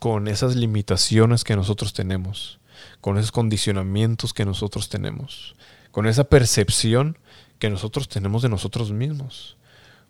con 0.00 0.28
esas 0.28 0.56
limitaciones 0.56 1.44
que 1.44 1.56
nosotros 1.56 1.92
tenemos, 1.92 2.58
con 3.00 3.18
esos 3.18 3.32
condicionamientos 3.32 4.32
que 4.32 4.44
nosotros 4.44 4.88
tenemos, 4.88 5.56
con 5.90 6.06
esa 6.06 6.24
percepción 6.24 7.18
que 7.58 7.70
nosotros 7.70 8.08
tenemos 8.08 8.42
de 8.42 8.48
nosotros 8.48 8.92
mismos. 8.92 9.56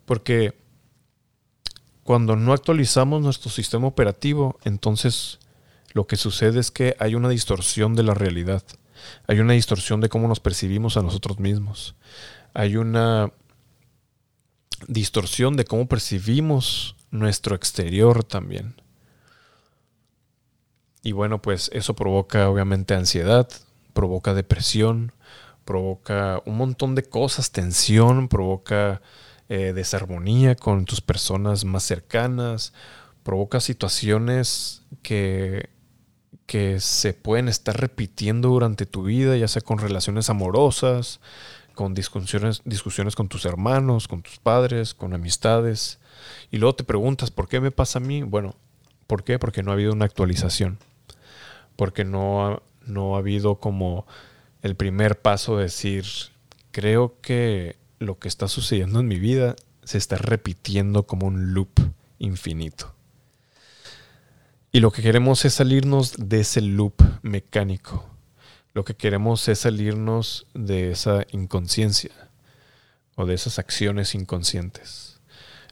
Porque 0.05 0.55
cuando 2.03 2.35
no 2.35 2.53
actualizamos 2.53 3.21
nuestro 3.21 3.51
sistema 3.51 3.87
operativo, 3.87 4.57
entonces 4.63 5.39
lo 5.93 6.07
que 6.07 6.15
sucede 6.15 6.59
es 6.59 6.71
que 6.71 6.95
hay 6.99 7.15
una 7.15 7.29
distorsión 7.29 7.95
de 7.95 8.03
la 8.03 8.13
realidad. 8.13 8.63
Hay 9.27 9.39
una 9.39 9.53
distorsión 9.53 10.01
de 10.01 10.09
cómo 10.09 10.27
nos 10.27 10.39
percibimos 10.39 10.97
a 10.97 11.01
nosotros 11.01 11.39
mismos. 11.39 11.95
Hay 12.53 12.75
una 12.75 13.31
distorsión 14.87 15.55
de 15.55 15.65
cómo 15.65 15.87
percibimos 15.87 16.95
nuestro 17.11 17.55
exterior 17.55 18.23
también. 18.23 18.81
Y 21.01 21.13
bueno, 21.13 21.41
pues 21.41 21.69
eso 21.73 21.95
provoca 21.95 22.49
obviamente 22.49 22.93
ansiedad, 22.93 23.47
provoca 23.93 24.33
depresión, 24.33 25.13
provoca 25.65 26.41
un 26.45 26.57
montón 26.57 26.95
de 26.95 27.03
cosas, 27.03 27.51
tensión, 27.51 28.27
provoca 28.27 29.01
eh, 29.47 29.73
desarmonía 29.73 30.55
con 30.55 30.85
tus 30.85 31.01
personas 31.01 31.63
más 31.63 31.83
cercanas, 31.83 32.73
provoca 33.23 33.59
situaciones 33.59 34.83
que 35.01 35.69
que 36.49 36.79
se 36.79 37.13
pueden 37.13 37.47
estar 37.47 37.79
repitiendo 37.79 38.49
durante 38.49 38.87
tu 38.87 39.03
vida, 39.03 39.37
ya 39.37 39.47
sea 39.47 39.61
con 39.61 39.77
relaciones 39.77 40.31
amorosas, 40.31 41.19
con 41.75 41.93
discusiones, 41.93 42.63
discusiones 42.65 43.15
con 43.15 43.29
tus 43.29 43.45
hermanos, 43.45 44.07
con 44.07 44.23
tus 44.23 44.39
padres, 44.39 44.95
con 44.95 45.13
amistades. 45.13 45.99
Y 46.49 46.57
luego 46.57 46.73
te 46.73 46.83
preguntas, 46.83 47.29
¿por 47.29 47.47
qué 47.47 47.59
me 47.59 47.69
pasa 47.69 47.99
a 47.99 48.01
mí? 48.01 48.23
Bueno, 48.23 48.55
¿por 49.05 49.23
qué? 49.23 49.37
Porque 49.37 49.61
no 49.61 49.69
ha 49.69 49.75
habido 49.75 49.93
una 49.93 50.05
actualización. 50.05 50.79
Porque 51.75 52.03
no 52.03 52.47
ha, 52.47 52.63
no 52.83 53.15
ha 53.15 53.19
habido 53.19 53.59
como 53.59 54.07
el 54.63 54.75
primer 54.75 55.21
paso 55.21 55.57
de 55.57 55.65
decir, 55.65 56.05
creo 56.71 57.13
que 57.21 57.77
lo 57.99 58.17
que 58.17 58.27
está 58.27 58.47
sucediendo 58.47 59.01
en 59.01 59.07
mi 59.07 59.19
vida 59.19 59.55
se 59.83 59.99
está 59.99 60.15
repitiendo 60.15 61.03
como 61.05 61.27
un 61.27 61.53
loop 61.53 61.79
infinito. 62.17 62.95
Y 64.71 64.81
lo 64.81 64.91
que 64.91 65.01
queremos 65.01 65.45
es 65.45 65.55
salirnos 65.55 66.13
de 66.17 66.41
ese 66.41 66.61
loop 66.61 67.01
mecánico. 67.23 68.05
Lo 68.73 68.85
que 68.85 68.93
queremos 68.93 69.47
es 69.47 69.59
salirnos 69.59 70.45
de 70.53 70.91
esa 70.91 71.25
inconsciencia 71.31 72.11
o 73.15 73.25
de 73.25 73.33
esas 73.33 73.57
acciones 73.57 74.13
inconscientes. 74.13 75.19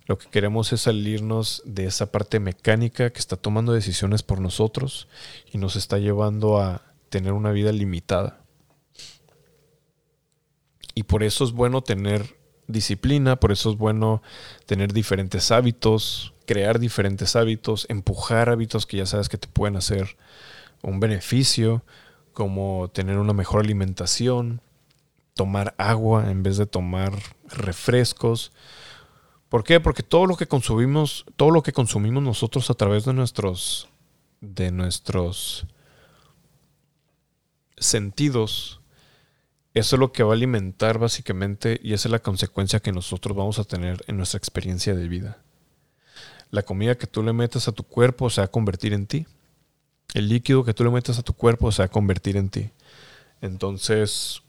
Lo 0.07 0.17
que 0.17 0.29
queremos 0.29 0.73
es 0.73 0.81
salirnos 0.81 1.61
de 1.63 1.85
esa 1.85 2.11
parte 2.11 2.39
mecánica 2.39 3.11
que 3.11 3.19
está 3.19 3.35
tomando 3.35 3.71
decisiones 3.71 4.23
por 4.23 4.39
nosotros 4.41 5.07
y 5.53 5.59
nos 5.59 5.75
está 5.75 5.99
llevando 5.99 6.59
a 6.59 6.81
tener 7.09 7.33
una 7.33 7.51
vida 7.51 7.71
limitada. 7.71 8.39
Y 10.95 11.03
por 11.03 11.21
eso 11.21 11.43
es 11.43 11.51
bueno 11.51 11.83
tener 11.83 12.35
disciplina, 12.65 13.35
por 13.35 13.51
eso 13.51 13.69
es 13.69 13.77
bueno 13.77 14.23
tener 14.65 14.91
diferentes 14.91 15.51
hábitos, 15.51 16.33
crear 16.47 16.79
diferentes 16.79 17.35
hábitos, 17.35 17.85
empujar 17.89 18.49
hábitos 18.49 18.87
que 18.87 18.97
ya 18.97 19.05
sabes 19.05 19.29
que 19.29 19.37
te 19.37 19.47
pueden 19.47 19.75
hacer 19.75 20.17
un 20.81 20.99
beneficio, 20.99 21.83
como 22.33 22.89
tener 22.93 23.17
una 23.17 23.33
mejor 23.33 23.61
alimentación, 23.61 24.61
tomar 25.35 25.75
agua 25.77 26.31
en 26.31 26.41
vez 26.43 26.57
de 26.57 26.65
tomar 26.65 27.13
refrescos. 27.49 28.51
¿Por 29.49 29.63
qué? 29.63 29.79
Porque 29.79 30.03
todo 30.03 30.25
lo 30.25 30.37
que 30.37 30.47
consumimos, 30.47 31.25
todo 31.35 31.51
lo 31.51 31.61
que 31.61 31.73
consumimos 31.73 32.23
nosotros 32.23 32.69
a 32.69 32.73
través 32.73 33.05
de 33.05 33.13
nuestros 33.13 33.87
de 34.39 34.71
nuestros 34.71 35.65
sentidos, 37.77 38.81
eso 39.73 39.95
es 39.95 39.99
lo 39.99 40.11
que 40.11 40.23
va 40.23 40.31
a 40.31 40.35
alimentar 40.35 40.99
básicamente 40.99 41.79
y 41.83 41.93
esa 41.93 42.07
es 42.07 42.11
la 42.11 42.19
consecuencia 42.19 42.79
que 42.79 42.91
nosotros 42.91 43.35
vamos 43.35 43.59
a 43.59 43.63
tener 43.63 44.03
en 44.07 44.17
nuestra 44.17 44.37
experiencia 44.37 44.95
de 44.95 45.07
vida. 45.07 45.37
La 46.51 46.63
comida 46.63 46.97
que 46.97 47.07
tú 47.07 47.23
le 47.23 47.33
metes 47.33 47.67
a 47.67 47.71
tu 47.71 47.83
cuerpo 47.83 48.29
se 48.29 48.41
va 48.41 48.45
a 48.45 48.51
convertir 48.51 48.93
en 48.93 49.05
ti. 49.05 49.25
El 50.13 50.29
líquido 50.29 50.63
que 50.63 50.73
tú 50.73 50.83
le 50.83 50.89
metes 50.89 51.19
a 51.19 51.23
tu 51.23 51.33
cuerpo 51.33 51.71
se 51.71 51.81
va 51.81 51.85
a 51.85 51.91
convertir 51.91 52.37
en 52.37 52.49
ti. 52.49 52.71
Entonces, 53.41 54.41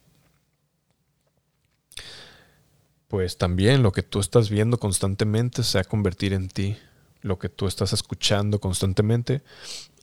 pues 3.08 3.38
también 3.38 3.82
lo 3.82 3.90
que 3.92 4.02
tú 4.02 4.20
estás 4.20 4.50
viendo 4.50 4.78
constantemente 4.78 5.62
se 5.62 5.78
va 5.78 5.82
a 5.82 5.84
convertir 5.84 6.32
en 6.32 6.48
ti. 6.48 6.76
Lo 7.20 7.38
que 7.38 7.48
tú 7.48 7.66
estás 7.66 7.92
escuchando 7.92 8.60
constantemente 8.60 9.42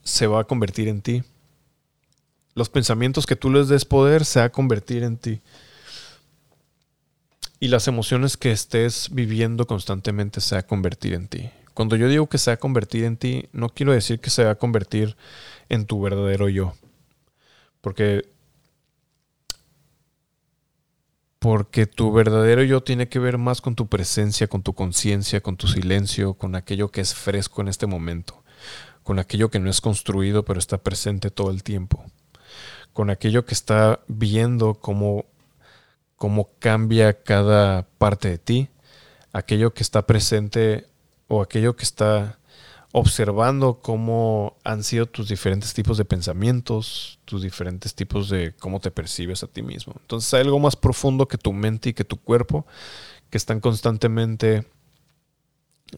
se 0.03 0.27
va 0.27 0.41
a 0.41 0.43
convertir 0.43 0.87
en 0.87 1.01
ti. 1.01 1.23
Los 2.55 2.69
pensamientos 2.69 3.25
que 3.25 3.35
tú 3.35 3.51
les 3.51 3.67
des 3.67 3.85
poder 3.85 4.25
se 4.25 4.39
va 4.39 4.45
a 4.45 4.51
convertir 4.51 5.03
en 5.03 5.17
ti. 5.17 5.41
Y 7.59 7.69
las 7.69 7.87
emociones 7.87 8.37
que 8.37 8.51
estés 8.51 9.09
viviendo 9.11 9.65
constantemente 9.65 10.41
se 10.41 10.55
va 10.55 10.59
a 10.59 10.67
convertir 10.67 11.13
en 11.13 11.27
ti. 11.27 11.49
Cuando 11.75 11.97
yo 11.97 12.07
digo 12.07 12.27
que 12.27 12.37
se 12.37 12.51
va 12.51 12.55
a 12.55 12.57
convertir 12.57 13.03
en 13.03 13.17
ti, 13.17 13.49
no 13.51 13.67
quiero 13.67 13.91
decir 13.91 14.21
que 14.21 14.29
se 14.29 14.45
va 14.45 14.51
a 14.51 14.55
convertir 14.55 15.17
en 15.67 15.85
tu 15.85 16.01
verdadero 16.01 16.47
yo. 16.47 16.73
Porque 17.81 18.29
porque 21.39 21.85
tu 21.85 22.13
verdadero 22.13 22.63
yo 22.63 22.81
tiene 22.81 23.09
que 23.09 23.19
ver 23.19 23.37
más 23.37 23.59
con 23.61 23.75
tu 23.75 23.87
presencia, 23.87 24.47
con 24.47 24.63
tu 24.63 24.73
conciencia, 24.73 25.41
con 25.41 25.57
tu 25.57 25.67
silencio, 25.67 26.33
con 26.33 26.55
aquello 26.55 26.89
que 26.89 27.01
es 27.01 27.13
fresco 27.13 27.61
en 27.61 27.67
este 27.67 27.87
momento, 27.87 28.43
con 29.03 29.19
aquello 29.19 29.51
que 29.51 29.59
no 29.59 29.69
es 29.69 29.81
construido 29.81 30.45
pero 30.45 30.59
está 30.59 30.77
presente 30.77 31.29
todo 31.29 31.51
el 31.51 31.61
tiempo, 31.61 32.05
con 32.93 33.09
aquello 33.09 33.45
que 33.45 33.53
está 33.53 33.99
viendo 34.07 34.75
cómo, 34.75 35.25
cómo 36.15 36.51
cambia 36.57 37.21
cada 37.21 37.85
parte 37.97 38.29
de 38.29 38.37
ti, 38.37 38.69
aquello 39.33 39.73
que 39.73 39.83
está 39.83 40.07
presente 40.07 40.87
o 41.27 41.41
aquello 41.41 41.75
que 41.75 41.83
está 41.83 42.39
observando 42.91 43.81
cómo 43.81 44.55
han 44.63 44.83
sido 44.83 45.05
tus 45.05 45.27
diferentes 45.27 45.73
tipos 45.73 45.97
de 45.97 46.05
pensamientos, 46.05 47.19
tus 47.25 47.41
diferentes 47.41 47.93
tipos 47.93 48.29
de 48.29 48.53
cómo 48.53 48.79
te 48.79 48.89
percibes 48.89 49.43
a 49.43 49.47
ti 49.47 49.61
mismo. 49.61 49.95
Entonces 49.99 50.33
hay 50.33 50.41
algo 50.41 50.59
más 50.59 50.77
profundo 50.77 51.27
que 51.27 51.37
tu 51.37 51.51
mente 51.51 51.89
y 51.89 51.93
que 51.93 52.05
tu 52.05 52.17
cuerpo 52.17 52.65
que 53.29 53.37
están 53.37 53.59
constantemente 53.59 54.65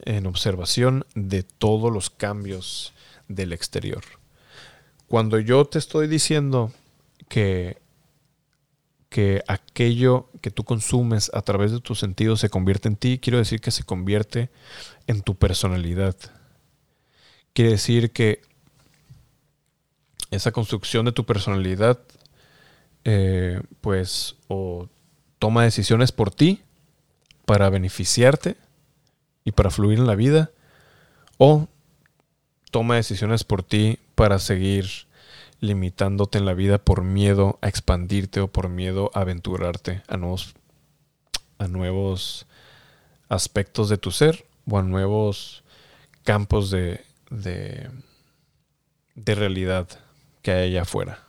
en 0.05 0.25
observación 0.25 1.05
de 1.13 1.43
todos 1.43 1.93
los 1.93 2.09
cambios 2.09 2.93
del 3.27 3.53
exterior. 3.53 4.03
Cuando 5.07 5.39
yo 5.39 5.65
te 5.65 5.79
estoy 5.79 6.07
diciendo 6.07 6.71
que 7.29 7.77
que 9.09 9.43
aquello 9.47 10.29
que 10.41 10.51
tú 10.51 10.63
consumes 10.63 11.31
a 11.33 11.41
través 11.41 11.71
de 11.71 11.79
tus 11.79 11.99
sentidos 11.99 12.39
se 12.41 12.49
convierte 12.49 12.87
en 12.87 12.95
ti, 12.95 13.19
quiero 13.19 13.37
decir 13.37 13.61
que 13.61 13.71
se 13.71 13.83
convierte 13.83 14.49
en 15.07 15.21
tu 15.21 15.35
personalidad. 15.35 16.15
Quiere 17.53 17.71
decir 17.71 18.11
que 18.11 18.41
esa 20.31 20.51
construcción 20.51 21.05
de 21.05 21.13
tu 21.13 21.25
personalidad, 21.25 21.99
eh, 23.05 23.61
pues, 23.81 24.35
o 24.47 24.89
toma 25.39 25.63
decisiones 25.63 26.11
por 26.11 26.31
ti 26.31 26.61
para 27.45 27.69
beneficiarte 27.69 28.57
y 29.45 29.53
para 29.53 29.71
fluir 29.71 29.99
en 29.99 30.07
la 30.07 30.15
vida, 30.15 30.51
o 31.37 31.67
toma 32.71 32.95
decisiones 32.95 33.45
por 33.45 33.63
ti 33.63 33.99
para 34.15 34.39
seguir 34.39 35.06
limitándote 35.59 36.37
en 36.37 36.45
la 36.45 36.53
vida 36.53 36.77
por 36.77 37.03
miedo 37.03 37.57
a 37.61 37.67
expandirte 37.67 38.39
o 38.39 38.47
por 38.47 38.69
miedo 38.69 39.11
a 39.13 39.21
aventurarte 39.21 40.03
a 40.07 40.17
nuevos, 40.17 40.55
a 41.57 41.67
nuevos 41.67 42.45
aspectos 43.29 43.89
de 43.89 43.97
tu 43.97 44.11
ser 44.11 44.45
o 44.69 44.77
a 44.77 44.83
nuevos 44.83 45.63
campos 46.23 46.69
de, 46.69 47.03
de, 47.29 47.89
de 49.15 49.35
realidad 49.35 49.87
que 50.41 50.51
hay 50.51 50.69
allá 50.69 50.83
afuera. 50.83 51.23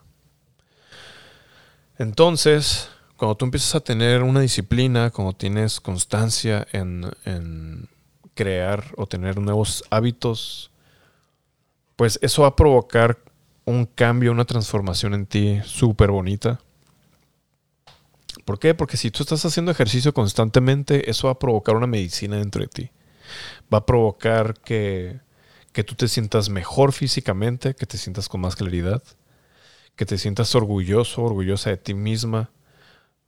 Entonces, 1.98 2.88
cuando 3.16 3.36
tú 3.36 3.44
empiezas 3.46 3.74
a 3.74 3.80
tener 3.80 4.22
una 4.22 4.40
disciplina, 4.40 5.10
cuando 5.10 5.32
tienes 5.32 5.80
constancia 5.80 6.66
en, 6.72 7.10
en 7.24 7.88
crear 8.34 8.84
o 8.96 9.06
tener 9.06 9.38
nuevos 9.40 9.82
hábitos, 9.90 10.70
pues 11.96 12.20
eso 12.22 12.42
va 12.42 12.48
a 12.48 12.56
provocar 12.56 13.18
un 13.68 13.84
cambio, 13.84 14.32
una 14.32 14.46
transformación 14.46 15.14
en 15.14 15.26
ti 15.26 15.60
súper 15.64 16.10
bonita. 16.10 16.60
¿Por 18.46 18.58
qué? 18.58 18.74
Porque 18.74 18.96
si 18.96 19.10
tú 19.10 19.22
estás 19.22 19.44
haciendo 19.44 19.70
ejercicio 19.70 20.14
constantemente, 20.14 21.10
eso 21.10 21.26
va 21.28 21.32
a 21.32 21.38
provocar 21.38 21.76
una 21.76 21.86
medicina 21.86 22.36
dentro 22.36 22.62
de 22.62 22.68
ti. 22.68 22.90
Va 23.72 23.78
a 23.78 23.86
provocar 23.86 24.54
que, 24.60 25.20
que 25.72 25.84
tú 25.84 25.94
te 25.94 26.08
sientas 26.08 26.48
mejor 26.48 26.92
físicamente, 26.92 27.74
que 27.74 27.84
te 27.84 27.98
sientas 27.98 28.28
con 28.30 28.40
más 28.40 28.56
claridad, 28.56 29.02
que 29.96 30.06
te 30.06 30.16
sientas 30.16 30.54
orgulloso, 30.54 31.22
orgullosa 31.22 31.68
de 31.68 31.76
ti 31.76 31.92
misma 31.92 32.50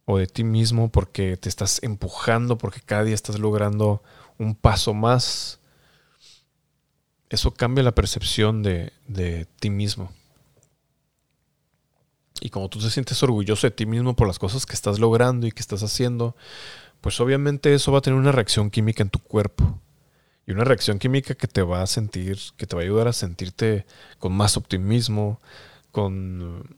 o 0.07 0.16
de 0.16 0.26
ti 0.26 0.42
mismo 0.42 0.90
porque 0.90 1.37
te 1.37 1.50
estás 1.50 1.83
empujando, 1.83 2.57
porque 2.57 2.81
cada 2.81 3.05
día 3.05 3.14
estás 3.14 3.38
logrando 3.38 4.03
un 4.38 4.55
paso 4.55 4.94
más. 4.94 5.61
Eso 7.29 7.53
cambia 7.53 7.85
la 7.85 7.94
percepción 7.94 8.62
de, 8.62 8.94
de 9.07 9.46
ti 9.61 9.68
mismo. 9.68 10.11
Y 12.40 12.50
como 12.50 12.68
tú 12.68 12.79
te 12.79 12.90
sientes 12.90 13.22
orgulloso 13.22 13.66
de 13.66 13.70
ti 13.70 13.87
mismo 13.87 14.14
por 14.16 14.26
las 14.26 14.38
cosas 14.38 14.66
que 14.66 14.74
estás 14.74 14.98
logrando 14.98 15.46
y 15.46 15.53
que 15.53 15.61
estás 15.61 15.83
haciendo, 15.83 16.35
pues 17.00 17.20
obviamente 17.20 17.74
eso 17.74 17.92
va 17.92 17.98
a 17.98 18.00
tener 18.03 18.18
una 18.18 18.33
reacción 18.33 18.70
química 18.70 19.03
en 19.03 19.11
tu 19.11 19.18
cuerpo. 19.18 19.79
Y 20.46 20.53
una 20.53 20.64
reacción 20.64 20.98
química 20.98 21.35
que 21.35 21.46
te 21.46 21.62
va 21.62 21.83
a 21.83 21.87
sentir, 21.87 22.38
que 22.57 22.66
te 22.66 22.74
va 22.74 22.83
a 22.83 22.85
ayudar 22.85 23.09
a 23.09 23.12
sentirte 23.12 23.87
con 24.18 24.33
más 24.33 24.57
optimismo, 24.57 25.40
con, 25.92 26.76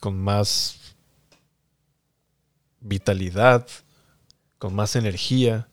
con 0.00 0.18
más 0.18 0.96
vitalidad, 2.80 3.66
con 4.58 4.74
más 4.74 4.96
energía. 4.96 5.68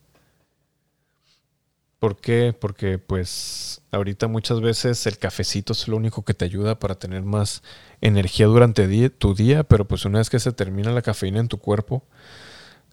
¿Por 2.00 2.18
qué? 2.18 2.54
Porque 2.58 3.00
pues 3.00 3.82
ahorita 3.92 4.28
muchas 4.28 4.62
veces 4.62 5.06
el 5.08 5.18
cafecito 5.18 5.74
es 5.74 5.88
lo 5.88 5.98
único 5.98 6.24
que 6.24 6.34
te 6.34 6.46
ayuda 6.46 6.78
para 6.78 6.96
tener 6.96 7.24
más 7.24 7.64
energía 8.02 8.48
durante 8.48 9.10
tu 9.10 9.34
día, 9.34 9.64
pero 9.64 9.86
pues 9.86 10.06
una 10.06 10.20
vez 10.20 10.30
que 10.30 10.40
se 10.40 10.52
termina 10.52 10.92
la 10.92 11.02
cafeína 11.02 11.40
en 11.40 11.48
tu 11.48 11.58
cuerpo, 11.58 12.04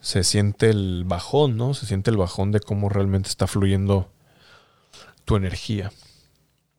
se 0.01 0.25
siente 0.25 0.71
el 0.71 1.05
bajón, 1.05 1.57
¿no? 1.57 1.75
Se 1.75 1.87
siente 1.87 2.11
el 2.11 2.17
bajón 2.17 2.53
de 2.53 2.61
cómo 2.61 2.89
realmente 2.89 3.29
está 3.29 3.47
fluyendo 3.47 4.11
tu 5.25 5.37
energía. 5.37 5.93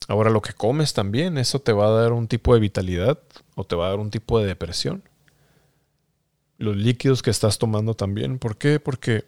Ahora 0.08 0.30
lo 0.30 0.42
que 0.42 0.54
comes 0.54 0.94
también, 0.94 1.38
eso 1.38 1.60
te 1.60 1.72
va 1.72 1.88
a 1.88 1.92
dar 1.92 2.14
un 2.14 2.28
tipo 2.28 2.54
de 2.54 2.60
vitalidad 2.60 3.20
o 3.56 3.64
te 3.64 3.76
va 3.76 3.88
a 3.88 3.90
dar 3.90 4.00
un 4.00 4.12
tipo 4.12 4.40
de 4.40 4.48
depresión. 4.48 5.04
Los 6.58 6.76
líquidos 6.76 7.22
que 7.22 7.30
estás 7.30 7.58
tomando 7.58 7.94
también. 7.94 8.40
¿Por 8.40 8.58
qué? 8.58 8.80
Porque 8.80 9.26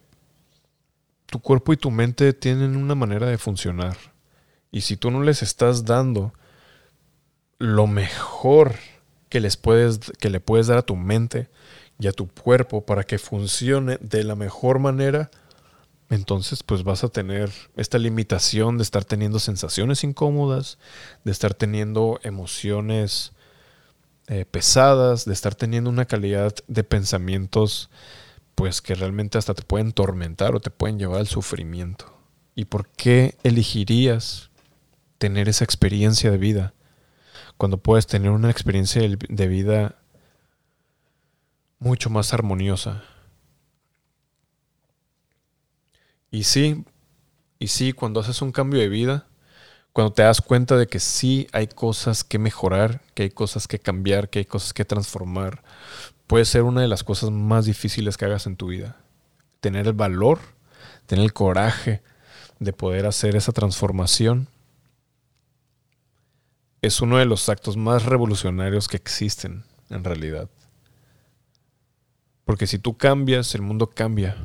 tu 1.25 1.39
cuerpo 1.39 1.73
y 1.73 1.77
tu 1.77 1.91
mente 1.91 2.33
tienen 2.33 2.75
una 2.75 2.95
manera 2.95 3.27
de 3.27 3.37
funcionar. 3.37 3.97
Y 4.71 4.81
si 4.81 4.97
tú 4.97 5.11
no 5.11 5.23
les 5.23 5.41
estás 5.41 5.85
dando 5.85 6.33
lo 7.57 7.87
mejor 7.87 8.75
que 9.29 9.39
les 9.39 9.57
puedes 9.57 9.99
que 10.19 10.29
le 10.29 10.39
puedes 10.39 10.67
dar 10.67 10.77
a 10.77 10.85
tu 10.85 10.95
mente 10.95 11.49
y 11.99 12.07
a 12.07 12.11
tu 12.11 12.27
cuerpo 12.27 12.85
para 12.85 13.03
que 13.03 13.17
funcione 13.17 13.97
de 14.01 14.23
la 14.23 14.35
mejor 14.35 14.79
manera, 14.79 15.31
entonces 16.09 16.61
pues 16.63 16.83
vas 16.83 17.03
a 17.03 17.09
tener 17.09 17.51
esta 17.75 17.97
limitación 17.97 18.77
de 18.77 18.83
estar 18.83 19.05
teniendo 19.05 19.39
sensaciones 19.39 20.03
incómodas, 20.03 20.77
de 21.23 21.31
estar 21.31 21.53
teniendo 21.53 22.19
emociones 22.23 23.31
eh, 24.27 24.45
pesadas, 24.45 25.25
de 25.25 25.33
estar 25.33 25.55
teniendo 25.55 25.89
una 25.89 26.05
calidad 26.05 26.53
de 26.67 26.83
pensamientos 26.83 27.89
pues 28.55 28.81
que 28.81 28.95
realmente 28.95 29.37
hasta 29.37 29.53
te 29.53 29.61
pueden 29.61 29.91
tormentar 29.91 30.55
o 30.55 30.59
te 30.59 30.71
pueden 30.71 30.97
llevar 30.97 31.19
al 31.19 31.27
sufrimiento. 31.27 32.17
¿Y 32.55 32.65
por 32.65 32.87
qué 32.89 33.37
elegirías 33.43 34.49
tener 35.17 35.49
esa 35.49 35.65
experiencia 35.65 36.31
de 36.31 36.37
vida 36.37 36.73
cuando 37.57 37.77
puedes 37.77 38.07
tener 38.07 38.31
una 38.31 38.49
experiencia 38.49 39.01
de 39.01 39.47
vida 39.47 39.99
mucho 41.79 42.09
más 42.09 42.33
armoniosa? 42.33 43.03
Y 46.31 46.43
sí, 46.43 46.83
y 47.59 47.67
sí, 47.67 47.93
cuando 47.93 48.19
haces 48.19 48.41
un 48.41 48.51
cambio 48.51 48.79
de 48.79 48.89
vida, 48.89 49.27
cuando 49.95 50.11
te 50.11 50.23
das 50.23 50.41
cuenta 50.41 50.75
de 50.75 50.87
que 50.87 50.99
sí 50.99 51.47
hay 51.53 51.67
cosas 51.67 52.25
que 52.25 52.37
mejorar, 52.37 53.01
que 53.13 53.23
hay 53.23 53.29
cosas 53.29 53.65
que 53.65 53.79
cambiar, 53.79 54.29
que 54.29 54.39
hay 54.39 54.45
cosas 54.45 54.73
que 54.73 54.83
transformar, 54.83 55.63
puede 56.27 56.43
ser 56.43 56.63
una 56.63 56.81
de 56.81 56.89
las 56.89 57.05
cosas 57.05 57.31
más 57.31 57.63
difíciles 57.63 58.17
que 58.17 58.25
hagas 58.25 58.45
en 58.45 58.57
tu 58.57 58.67
vida. 58.67 58.97
Tener 59.61 59.87
el 59.87 59.93
valor, 59.93 60.39
tener 61.05 61.23
el 61.23 61.31
coraje 61.31 62.03
de 62.59 62.73
poder 62.73 63.05
hacer 63.05 63.37
esa 63.37 63.53
transformación 63.53 64.49
es 66.81 66.99
uno 66.99 67.17
de 67.17 67.25
los 67.25 67.47
actos 67.47 67.77
más 67.77 68.03
revolucionarios 68.03 68.89
que 68.89 68.97
existen 68.97 69.63
en 69.89 70.03
realidad. 70.03 70.49
Porque 72.43 72.67
si 72.67 72.79
tú 72.79 72.97
cambias, 72.97 73.55
el 73.55 73.61
mundo 73.61 73.91
cambia. 73.91 74.35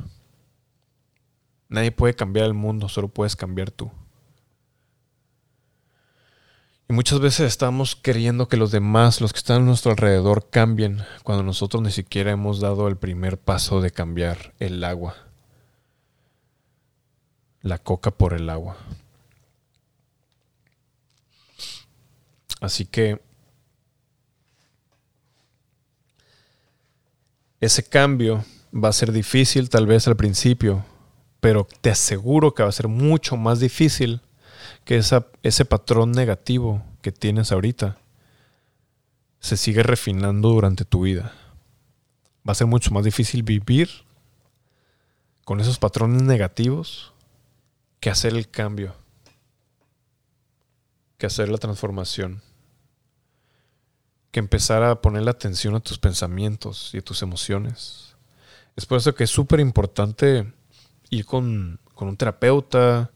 Nadie 1.67 1.91
puede 1.91 2.13
cambiar 2.13 2.45
el 2.45 2.53
mundo, 2.53 2.87
solo 2.87 3.09
puedes 3.09 3.35
cambiar 3.35 3.69
tú. 3.69 3.91
Y 6.91 6.93
muchas 6.93 7.21
veces 7.21 7.47
estamos 7.47 7.95
queriendo 7.95 8.49
que 8.49 8.57
los 8.57 8.69
demás, 8.69 9.21
los 9.21 9.31
que 9.31 9.37
están 9.37 9.61
a 9.61 9.65
nuestro 9.65 9.91
alrededor, 9.91 10.49
cambien 10.49 11.05
cuando 11.23 11.41
nosotros 11.41 11.81
ni 11.81 11.89
siquiera 11.89 12.31
hemos 12.31 12.59
dado 12.59 12.89
el 12.89 12.97
primer 12.97 13.37
paso 13.37 13.79
de 13.79 13.91
cambiar 13.91 14.53
el 14.59 14.83
agua. 14.83 15.15
La 17.61 17.77
coca 17.77 18.11
por 18.11 18.33
el 18.33 18.49
agua. 18.49 18.75
Así 22.59 22.83
que 22.83 23.21
ese 27.61 27.83
cambio 27.83 28.43
va 28.75 28.89
a 28.89 28.93
ser 28.93 29.13
difícil 29.13 29.69
tal 29.69 29.87
vez 29.87 30.09
al 30.09 30.17
principio, 30.17 30.83
pero 31.39 31.65
te 31.79 31.89
aseguro 31.89 32.53
que 32.53 32.63
va 32.63 32.69
a 32.69 32.73
ser 32.73 32.89
mucho 32.89 33.37
más 33.37 33.61
difícil 33.61 34.19
que 34.83 35.01
ese 35.43 35.65
patrón 35.65 36.11
negativo 36.11 36.83
que 37.01 37.11
tienes 37.11 37.51
ahorita 37.51 37.97
se 39.39 39.57
sigue 39.57 39.83
refinando 39.83 40.49
durante 40.49 40.85
tu 40.85 41.01
vida. 41.01 41.33
Va 42.47 42.53
a 42.53 42.55
ser 42.55 42.67
mucho 42.67 42.91
más 42.91 43.03
difícil 43.03 43.43
vivir 43.43 43.89
con 45.45 45.59
esos 45.59 45.79
patrones 45.79 46.21
negativos 46.21 47.13
que 47.99 48.09
hacer 48.09 48.33
el 48.35 48.49
cambio, 48.49 48.95
que 51.17 51.25
hacer 51.27 51.49
la 51.49 51.57
transformación, 51.57 52.41
que 54.31 54.39
empezar 54.39 54.83
a 54.83 55.01
poner 55.01 55.23
la 55.23 55.31
atención 55.31 55.75
a 55.75 55.79
tus 55.79 55.99
pensamientos 55.99 56.93
y 56.93 56.99
a 56.99 57.01
tus 57.03 57.21
emociones. 57.21 58.15
Es 58.75 58.85
por 58.85 58.97
eso 58.97 59.13
que 59.13 59.25
es 59.25 59.29
súper 59.29 59.59
importante 59.59 60.51
ir 61.09 61.25
con, 61.25 61.79
un 61.95 62.17
terapeuta, 62.17 63.11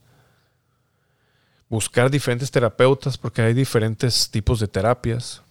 buscar 1.70 2.10
diferentes 2.10 2.52
terapeutas, 2.52 3.18
porque 3.18 3.42
hay 3.42 3.54
diferentes 3.54 4.30
tipos 4.30 4.60
de 4.60 4.68
terapias. 4.68 5.42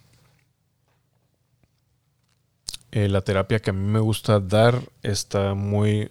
Eh, 2.91 3.09
la 3.09 3.21
terapia 3.21 3.59
que 3.59 3.71
a 3.71 3.73
mí 3.73 3.91
me 3.91 3.99
gusta 3.99 4.39
dar 4.39 4.79
está 5.03 5.53
muy 5.53 6.09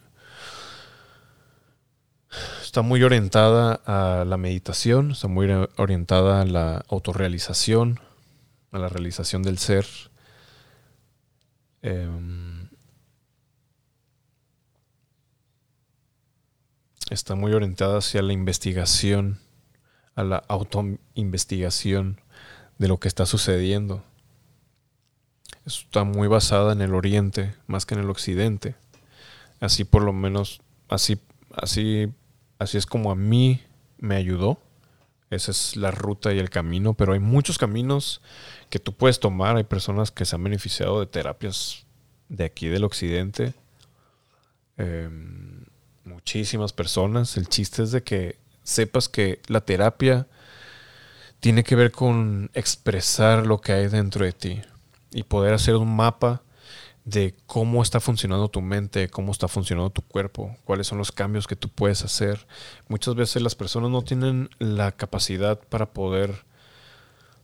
está 2.62 2.82
muy 2.82 3.02
orientada 3.04 3.80
a 3.86 4.24
la 4.24 4.36
meditación, 4.36 5.12
está 5.12 5.28
muy 5.28 5.48
orientada 5.76 6.40
a 6.40 6.44
la 6.44 6.84
autorrealización, 6.88 8.00
a 8.72 8.78
la 8.78 8.88
realización 8.88 9.42
del 9.44 9.58
ser. 9.58 9.86
Em, 11.82 12.68
está 17.10 17.34
muy 17.34 17.52
orientada 17.52 17.98
hacia 17.98 18.22
la 18.22 18.32
investigación, 18.32 19.38
a 20.14 20.24
la 20.24 20.36
autoinvestigación 20.48 22.20
de 22.78 22.88
lo 22.88 22.98
que 22.98 23.08
está 23.08 23.26
sucediendo. 23.26 24.02
Está 25.66 26.04
muy 26.04 26.28
basada 26.28 26.72
en 26.72 26.82
el 26.82 26.94
oriente 26.94 27.54
más 27.66 27.86
que 27.86 27.94
en 27.94 28.00
el 28.00 28.10
occidente. 28.10 28.74
Así 29.60 29.84
por 29.84 30.02
lo 30.02 30.12
menos, 30.12 30.60
así, 30.88 31.18
así, 31.54 32.12
así 32.58 32.76
es 32.76 32.86
como 32.86 33.10
a 33.10 33.14
mí 33.14 33.60
me 33.98 34.16
ayudó. 34.16 34.58
Esa 35.30 35.50
es 35.50 35.76
la 35.76 35.90
ruta 35.90 36.32
y 36.32 36.38
el 36.38 36.50
camino, 36.50 36.94
pero 36.94 37.14
hay 37.14 37.18
muchos 37.18 37.58
caminos 37.58 38.20
que 38.70 38.78
tú 38.78 38.92
puedes 38.92 39.18
tomar. 39.18 39.56
Hay 39.56 39.64
personas 39.64 40.10
que 40.10 40.24
se 40.24 40.36
han 40.36 40.44
beneficiado 40.44 41.00
de 41.00 41.06
terapias 41.06 41.86
de 42.28 42.44
aquí 42.44 42.68
del 42.68 42.84
occidente. 42.84 43.54
Eh, 44.76 45.08
muchísimas 46.04 46.72
personas. 46.72 47.36
El 47.36 47.48
chiste 47.48 47.82
es 47.82 47.90
de 47.90 48.02
que 48.02 48.38
sepas 48.64 49.08
que 49.08 49.40
la 49.46 49.60
terapia 49.60 50.26
tiene 51.40 51.62
que 51.62 51.76
ver 51.76 51.92
con 51.92 52.50
expresar 52.54 53.46
lo 53.46 53.60
que 53.60 53.72
hay 53.72 53.88
dentro 53.88 54.24
de 54.24 54.32
ti 54.32 54.62
y 55.12 55.22
poder 55.22 55.54
hacer 55.54 55.76
un 55.76 55.94
mapa 55.94 56.42
de 57.04 57.34
cómo 57.46 57.82
está 57.82 58.00
funcionando 58.00 58.48
tu 58.48 58.62
mente, 58.62 59.10
cómo 59.10 59.30
está 59.30 59.46
funcionando 59.46 59.90
tu 59.90 60.02
cuerpo, 60.02 60.56
cuáles 60.64 60.86
son 60.86 60.98
los 60.98 61.12
cambios 61.12 61.46
que 61.46 61.54
tú 61.54 61.68
puedes 61.68 62.02
hacer. 62.02 62.46
Muchas 62.88 63.14
veces 63.14 63.42
las 63.42 63.54
personas 63.54 63.90
no 63.90 64.02
tienen 64.02 64.48
la 64.58 64.92
capacidad 64.92 65.60
para 65.68 65.92
poder 65.92 66.44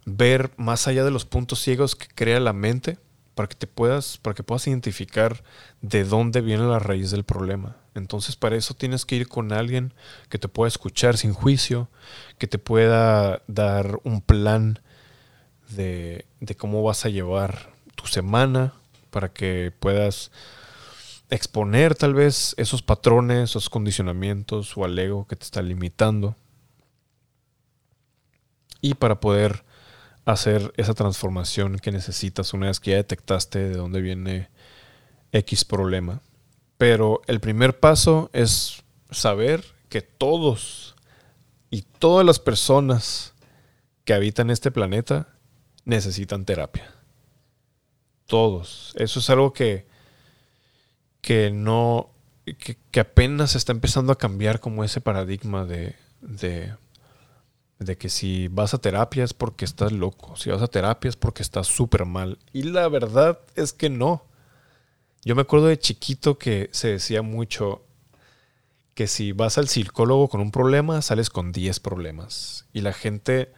ver 0.07 0.51
más 0.57 0.89
allá 0.89 1.05
de 1.05 1.11
los 1.11 1.27
puntos 1.27 1.61
ciegos 1.61 1.95
que 1.95 2.09
crea 2.09 2.41
la 2.41 2.55
mente 2.55 2.99
para 3.40 3.48
que 3.48 3.57
te 3.57 3.66
puedas, 3.66 4.18
para 4.18 4.35
que 4.35 4.42
puedas 4.42 4.66
identificar 4.66 5.42
de 5.81 6.05
dónde 6.05 6.42
viene 6.42 6.64
la 6.64 6.79
raíz 6.79 7.11
del 7.11 7.24
problema. 7.24 7.79
Entonces 7.94 8.37
para 8.37 8.55
eso 8.55 8.74
tienes 8.74 9.07
que 9.07 9.16
ir 9.16 9.29
con 9.29 9.50
alguien 9.50 9.94
que 10.29 10.38
te 10.38 10.46
pueda 10.46 10.68
escuchar 10.68 11.16
sin 11.16 11.33
juicio, 11.33 11.88
que 12.37 12.46
te 12.46 12.59
pueda 12.59 13.40
dar 13.46 13.98
un 14.05 14.20
plan 14.20 14.81
de, 15.70 16.26
de 16.40 16.55
cómo 16.55 16.83
vas 16.83 17.07
a 17.07 17.09
llevar 17.09 17.72
tu 17.94 18.07
semana 18.09 18.74
para 19.09 19.33
que 19.33 19.72
puedas 19.81 20.33
exponer 21.31 21.94
tal 21.94 22.12
vez 22.12 22.55
esos 22.59 22.83
patrones, 22.83 23.48
esos 23.48 23.70
condicionamientos 23.70 24.76
o 24.76 24.84
al 24.84 24.99
ego 24.99 25.26
que 25.26 25.36
te 25.36 25.45
está 25.45 25.62
limitando. 25.62 26.36
Y 28.82 28.93
para 28.93 29.18
poder 29.18 29.64
hacer 30.25 30.73
esa 30.77 30.95
transformación 30.95 31.79
que 31.79 31.93
necesitas 31.93 32.53
una 32.53 32.66
vez 32.66 32.81
que 32.81 32.93
ya 32.93 32.97
detectaste 32.97 33.59
de 33.59 33.75
dónde 33.75 34.01
viene 34.01 34.49
X 35.33 35.64
problema. 35.64 36.21
Pero 36.79 37.21
el 37.27 37.41
primer 37.41 37.79
paso 37.79 38.31
es 38.33 38.83
saber 39.11 39.64
que 39.89 40.03
todos 40.03 40.97
y 41.71 41.83
todas 41.83 42.25
las 42.25 42.39
personas 42.39 43.35
que 44.05 44.14
habitan 44.14 44.51
este 44.51 44.71
planeta 44.71 45.29
necesitan 45.85 46.45
terapia. 46.45 46.93
Todos. 48.27 48.95
Eso 48.97 49.21
es 49.21 49.31
algo 49.31 49.53
que, 49.53 49.87
que 51.21 51.51
no, 51.51 52.11
que, 52.91 53.01
apenas 53.01 53.57
está 53.57 53.73
empezando 53.73 54.12
a 54.12 54.18
cambiar 54.18 54.61
como 54.61 54.85
ese 54.85 55.01
paradigma 55.01 55.64
de, 55.64 55.97
de 56.21 56.75
de 57.81 57.97
que 57.97 58.11
si 58.11 58.49
vas 58.49 58.74
a 58.74 58.78
terapia 58.78 59.24
es 59.24 59.35
porque 59.35 59.64
estás 59.64 59.91
loco, 59.91 60.37
si 60.37 60.51
vas 60.51 60.62
a 60.62 60.68
terapia 60.68 61.09
es 61.09 61.16
porque 61.16 61.43
estás 61.43 61.66
súper 61.66 62.05
mal. 62.05 62.39
Y 62.53 62.64
la 62.64 62.87
verdad 62.89 63.41
es 63.57 63.72
que 63.72 63.89
no. 63.89 64.24
Yo 65.24 65.35
me 65.35 65.43
acuerdo 65.43 65.66
de 65.66 65.78
chiquito 65.78 66.39
que 66.39 66.68
se 66.72 66.89
decía 66.89 67.22
mucho 67.22 67.83
que 68.95 69.07
si 69.07 69.33
vas 69.33 69.57
al 69.57 69.68
psicólogo 69.68 70.28
con 70.28 70.43
un 70.43 70.51
problema, 70.51 71.01
sales 71.01 71.31
con 71.31 71.53
10 71.53 71.81
problemas. 71.81 72.66
Y 72.72 72.83
la 72.83 72.93
gente 72.93 73.53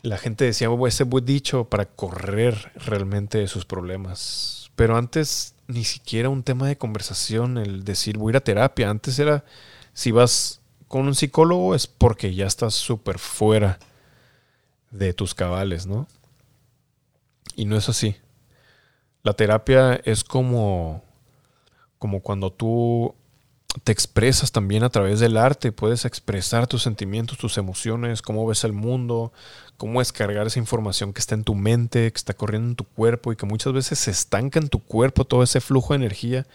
la 0.00 0.18
gente 0.18 0.44
decía 0.46 0.70
oh, 0.70 0.86
ese 0.86 1.04
buen 1.04 1.24
dicho 1.24 1.64
para 1.64 1.84
correr 1.86 2.72
realmente 2.74 3.38
de 3.38 3.48
sus 3.48 3.66
problemas. 3.66 4.70
Pero 4.76 4.96
antes 4.96 5.54
ni 5.68 5.84
siquiera 5.84 6.30
un 6.30 6.42
tema 6.42 6.66
de 6.68 6.78
conversación 6.78 7.58
el 7.58 7.84
decir 7.84 8.16
voy 8.16 8.30
a 8.30 8.32
ir 8.32 8.36
a 8.38 8.44
terapia. 8.44 8.88
Antes 8.88 9.18
era 9.18 9.44
si 9.92 10.10
vas 10.10 10.61
con 10.92 11.06
un 11.06 11.14
psicólogo 11.14 11.74
es 11.74 11.86
porque 11.86 12.34
ya 12.34 12.44
estás 12.44 12.74
súper 12.74 13.18
fuera 13.18 13.78
de 14.90 15.14
tus 15.14 15.34
cabales, 15.34 15.86
¿no? 15.86 16.06
Y 17.56 17.64
no 17.64 17.78
es 17.78 17.88
así. 17.88 18.14
La 19.22 19.32
terapia 19.32 19.94
es 20.04 20.22
como, 20.22 21.02
como 21.98 22.20
cuando 22.20 22.52
tú 22.52 23.14
te 23.84 23.90
expresas 23.90 24.52
también 24.52 24.82
a 24.82 24.90
través 24.90 25.18
del 25.18 25.38
arte, 25.38 25.72
puedes 25.72 26.04
expresar 26.04 26.66
tus 26.66 26.82
sentimientos, 26.82 27.38
tus 27.38 27.56
emociones, 27.56 28.20
cómo 28.20 28.46
ves 28.46 28.62
el 28.64 28.74
mundo, 28.74 29.32
cómo 29.78 30.00
descargar 30.00 30.46
esa 30.46 30.58
información 30.58 31.14
que 31.14 31.20
está 31.20 31.34
en 31.34 31.44
tu 31.44 31.54
mente, 31.54 32.12
que 32.12 32.18
está 32.18 32.34
corriendo 32.34 32.68
en 32.68 32.76
tu 32.76 32.84
cuerpo 32.84 33.32
y 33.32 33.36
que 33.36 33.46
muchas 33.46 33.72
veces 33.72 33.98
se 33.98 34.10
estanca 34.10 34.60
en 34.60 34.68
tu 34.68 34.80
cuerpo 34.80 35.24
todo 35.24 35.42
ese 35.42 35.62
flujo 35.62 35.94
de 35.94 36.04
energía 36.04 36.46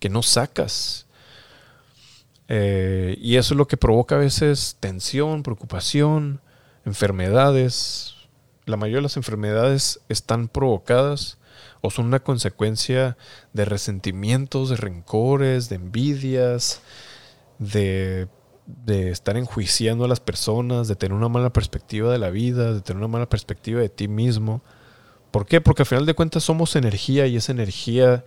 que 0.00 0.08
no 0.08 0.24
sacas. 0.24 1.05
Eh, 2.48 3.18
y 3.20 3.36
eso 3.36 3.54
es 3.54 3.58
lo 3.58 3.66
que 3.66 3.76
provoca 3.76 4.16
a 4.16 4.18
veces 4.18 4.76
tensión, 4.80 5.42
preocupación, 5.42 6.40
enfermedades. 6.84 8.14
La 8.64 8.76
mayoría 8.76 8.98
de 8.98 9.02
las 9.02 9.16
enfermedades 9.16 10.00
están 10.08 10.48
provocadas 10.48 11.38
o 11.80 11.90
son 11.90 12.06
una 12.06 12.20
consecuencia 12.20 13.16
de 13.52 13.64
resentimientos, 13.64 14.70
de 14.70 14.76
rencores, 14.76 15.68
de 15.68 15.76
envidias, 15.76 16.80
de, 17.58 18.28
de, 18.66 19.10
estar 19.10 19.36
enjuiciando 19.36 20.04
a 20.04 20.08
las 20.08 20.20
personas, 20.20 20.88
de 20.88 20.96
tener 20.96 21.16
una 21.16 21.28
mala 21.28 21.52
perspectiva 21.52 22.12
de 22.12 22.18
la 22.18 22.30
vida, 22.30 22.72
de 22.72 22.80
tener 22.80 22.98
una 22.98 23.08
mala 23.08 23.28
perspectiva 23.28 23.80
de 23.80 23.88
ti 23.88 24.08
mismo. 24.08 24.62
¿Por 25.30 25.46
qué? 25.46 25.60
Porque 25.60 25.82
al 25.82 25.86
final 25.86 26.06
de 26.06 26.14
cuentas 26.14 26.44
somos 26.44 26.76
energía 26.76 27.26
y 27.26 27.36
esa 27.36 27.52
energía 27.52 28.24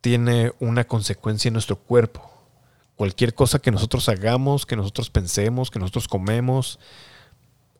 tiene 0.00 0.52
una 0.58 0.84
consecuencia 0.84 1.48
en 1.48 1.54
nuestro 1.54 1.76
cuerpo. 1.76 2.29
Cualquier 3.00 3.32
cosa 3.32 3.60
que 3.60 3.70
nosotros 3.70 4.10
hagamos, 4.10 4.66
que 4.66 4.76
nosotros 4.76 5.08
pensemos, 5.08 5.70
que 5.70 5.78
nosotros 5.78 6.06
comemos, 6.06 6.78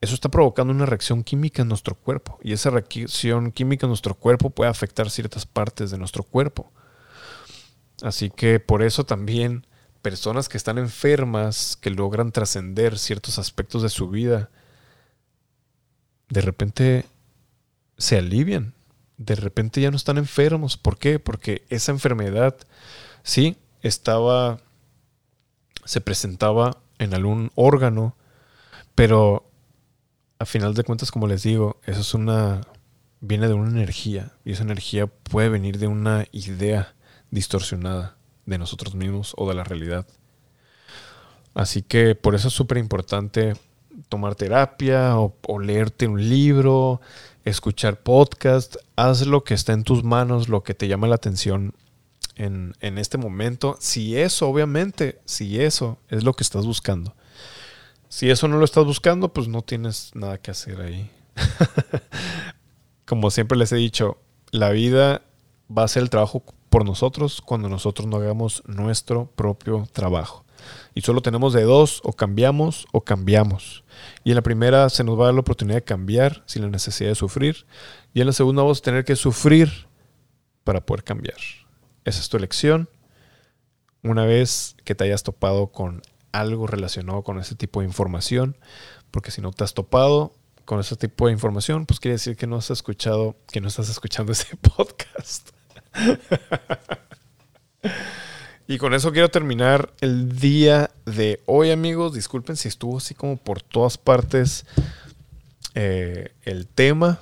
eso 0.01 0.15
está 0.15 0.31
provocando 0.31 0.73
una 0.73 0.87
reacción 0.87 1.23
química 1.25 1.61
en 1.61 1.69
nuestro 1.69 1.95
cuerpo. 1.95 2.39
Y 2.43 2.55
esa 2.55 2.71
reacción 2.71 3.53
química 3.53 3.85
en 3.85 3.91
nuestro 3.91 4.15
cuerpo 4.15 4.49
puede 4.49 4.71
afectar 4.71 5.11
ciertas 5.11 5.45
partes 5.45 5.91
de 5.91 5.99
nuestro 5.99 6.23
cuerpo. 6.23 6.73
Así 8.01 8.31
que 8.31 8.61
por 8.61 8.83
eso 8.83 9.05
también 9.05 9.67
personas 10.01 10.49
que 10.49 10.57
están 10.57 10.79
enfermas, 10.79 11.77
que 11.77 11.91
logran 11.91 12.33
trascender 12.33 12.99
ciertos 12.99 13.39
aspectos 13.39 13.83
de 13.83 13.91
su 13.91 14.09
vida, 14.09 14.49
de 16.31 16.41
repente 16.41 17.05
se 17.99 18.17
alivian. 18.17 18.73
De 19.19 19.35
repente 19.35 19.83
ya 19.83 19.91
no 19.91 19.99
están 19.99 20.17
enfermos. 20.17 20.79
¿Por 20.79 20.97
qué? 20.97 21.19
Porque 21.19 21.67
esa 21.69 21.93
enfermedad, 21.93 22.57
sí, 23.23 23.59
estaba, 23.83 24.63
se 25.91 26.01
presentaba 26.01 26.77
en 27.01 27.15
algún 27.15 27.51
órgano, 27.57 28.15
pero 28.95 29.45
a 30.39 30.47
final 30.47 30.73
de 30.75 30.85
cuentas, 30.85 31.11
como 31.11 31.27
les 31.27 31.43
digo, 31.43 31.81
eso 31.85 32.03
es 32.03 32.15
una. 32.15 32.61
viene 33.19 33.49
de 33.49 33.55
una 33.55 33.71
energía. 33.71 34.31
Y 34.45 34.53
esa 34.53 34.63
energía 34.63 35.09
puede 35.09 35.49
venir 35.49 35.79
de 35.79 35.89
una 35.89 36.27
idea 36.31 36.95
distorsionada 37.33 38.15
de 38.47 38.59
nosotros 38.59 38.95
mismos 38.95 39.35
o 39.37 39.49
de 39.49 39.57
la 39.57 39.65
realidad. 39.65 40.07
Así 41.55 41.83
que 41.83 42.15
por 42.15 42.37
eso 42.37 42.47
es 42.47 42.55
súper 42.55 42.79
importante 42.79 43.55
tomar 44.09 44.37
terapia 44.37 45.19
o, 45.19 45.59
leerte 45.59 46.07
un 46.07 46.29
libro, 46.29 47.01
escuchar 47.45 48.01
podcast. 48.01 48.77
Haz 48.95 49.27
lo 49.27 49.43
que 49.43 49.55
está 49.55 49.73
en 49.73 49.83
tus 49.83 50.05
manos, 50.05 50.49
lo 50.49 50.63
que 50.63 50.75
te 50.75 50.87
llama 50.87 51.09
la 51.09 51.17
atención 51.17 51.75
en, 52.37 52.75
este 52.81 53.19
momento. 53.19 53.77
Si 53.81 54.17
eso, 54.17 54.49
obviamente, 54.49 55.21
si 55.25 55.61
eso 55.61 55.99
es 56.09 56.25
lo 56.25 56.35
que 56.35 56.43
estás 56.43 56.67
buscando. 56.67 57.15
Si 58.09 58.31
eso 58.31 58.49
no 58.49 58.59
lo 58.59 58.65
estás 58.65 58.85
buscando, 58.85 59.33
pues 59.33 59.49
no 59.49 59.63
tienes 59.63 60.11
nada 60.15 60.39
que 60.39 60.51
hacer 60.51 60.81
ahí. 60.81 61.11
Como 63.07 63.31
siempre 63.31 63.59
les 63.59 63.73
he 63.73 63.77
dicho, 63.77 64.19
la 64.51 64.71
vida 64.71 65.23
va 65.77 65.85
a 65.85 65.89
ser 65.89 66.03
el 66.03 66.11
trabajo 66.11 66.43
por 66.69 66.85
nosotros 66.85 67.41
cuando 67.41 67.69
nosotros 67.69 68.09
no 68.09 68.17
hagamos 68.17 68.63
nuestro 68.67 69.27
propio 69.27 69.87
trabajo. 69.93 70.45
Y 70.95 71.03
solo 71.03 71.23
tenemos 71.23 71.53
de 71.53 71.63
dos, 71.63 72.01
o 72.05 72.13
cambiamos 72.13 72.87
o 72.93 73.03
cambiamos. 73.03 73.85
Y 74.25 74.31
en 74.31 74.37
la 74.37 74.43
primera 74.43 74.89
se 74.89 75.05
nos 75.05 75.19
va 75.19 75.25
a 75.25 75.27
dar 75.27 75.35
la 75.35 75.41
oportunidad 75.41 75.77
de 75.77 75.85
cambiar 75.85 76.43
sin 76.47 76.63
la 76.63 76.69
necesidad 76.69 77.11
de 77.11 77.15
sufrir. 77.15 77.67
Y 78.13 78.21
en 78.21 78.27
la 78.27 78.33
segunda 78.33 78.63
vamos 78.63 78.79
a 78.79 78.83
tener 78.83 79.05
que 79.05 79.17
sufrir 79.17 79.87
para 80.65 80.85
poder 80.85 81.05
cambiar. 81.05 81.37
Esa 82.05 82.21
es 82.21 82.29
tu 82.29 82.37
elección. 82.37 82.89
Una 84.03 84.25
vez 84.25 84.77
que 84.85 84.95
te 84.95 85.05
hayas 85.05 85.23
topado 85.23 85.69
con 85.69 86.03
algo 86.33 86.67
relacionado 86.67 87.23
con 87.23 87.39
ese 87.39 87.55
tipo 87.55 87.81
de 87.81 87.87
información, 87.87 88.57
porque 89.11 89.31
si 89.31 89.41
no 89.41 89.51
te 89.53 89.65
has 89.65 89.75
topado 89.75 90.33
con 90.65 90.81
ese 90.81 90.97
tipo 90.97 91.27
de 91.27 91.33
información, 91.33 91.87
pues 91.87 92.01
quiere 92.01 92.15
decir 92.15 92.37
que 92.37 92.47
no 92.47 92.57
has 92.57 92.71
escuchado, 92.71 93.37
que 93.51 93.61
no 93.61 93.69
estás 93.69 93.89
escuchando 93.89 94.33
ese 94.33 94.57
podcast. 94.57 95.51
y 98.69 98.79
con 98.79 98.95
eso 98.95 99.13
quiero 99.13 99.31
terminar 99.31 99.93
el 100.01 100.39
día 100.39 100.91
de 101.05 101.43
hoy, 101.47 101.71
amigos. 101.71 102.15
Disculpen 102.15 102.57
si 102.57 102.69
estuvo 102.69 102.99
así 102.99 103.15
como 103.15 103.37
por 103.37 103.63
todas 103.63 103.99
partes 103.99 104.65
eh, 105.75 106.33
el 106.43 106.67
tema. 106.67 107.21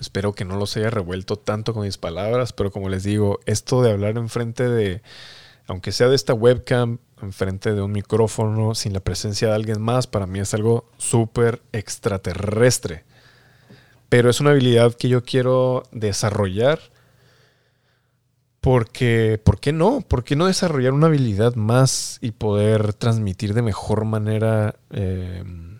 Espero 0.00 0.34
que 0.34 0.44
no 0.44 0.56
los 0.56 0.76
haya 0.76 0.90
revuelto 0.90 1.36
tanto 1.36 1.72
con 1.72 1.84
mis 1.84 1.98
palabras, 1.98 2.52
pero 2.52 2.70
como 2.70 2.88
les 2.88 3.02
digo, 3.02 3.40
esto 3.46 3.82
de 3.82 3.92
hablar 3.92 4.16
enfrente 4.18 4.68
de, 4.68 5.02
aunque 5.66 5.92
sea 5.92 6.08
de 6.08 6.16
esta 6.16 6.34
webcam, 6.34 6.98
enfrente 7.22 7.72
de 7.72 7.82
un 7.82 7.92
micrófono 7.92 8.74
sin 8.74 8.92
la 8.92 9.00
presencia 9.00 9.48
de 9.48 9.54
alguien 9.54 9.80
más, 9.80 10.06
para 10.06 10.26
mí 10.26 10.38
es 10.38 10.52
algo 10.54 10.90
súper 10.98 11.62
extraterrestre. 11.72 13.04
Pero 14.08 14.30
es 14.30 14.40
una 14.40 14.50
habilidad 14.50 14.94
que 14.94 15.08
yo 15.08 15.24
quiero 15.24 15.82
desarrollar. 15.92 16.78
Porque, 18.60 19.40
¿por 19.42 19.60
qué 19.60 19.72
no? 19.72 20.00
¿Por 20.00 20.24
qué 20.24 20.34
no 20.34 20.46
desarrollar 20.46 20.92
una 20.92 21.06
habilidad 21.06 21.54
más 21.54 22.18
y 22.20 22.32
poder 22.32 22.94
transmitir 22.94 23.54
de 23.54 23.62
mejor 23.62 24.04
manera 24.04 24.74
em, 24.90 25.75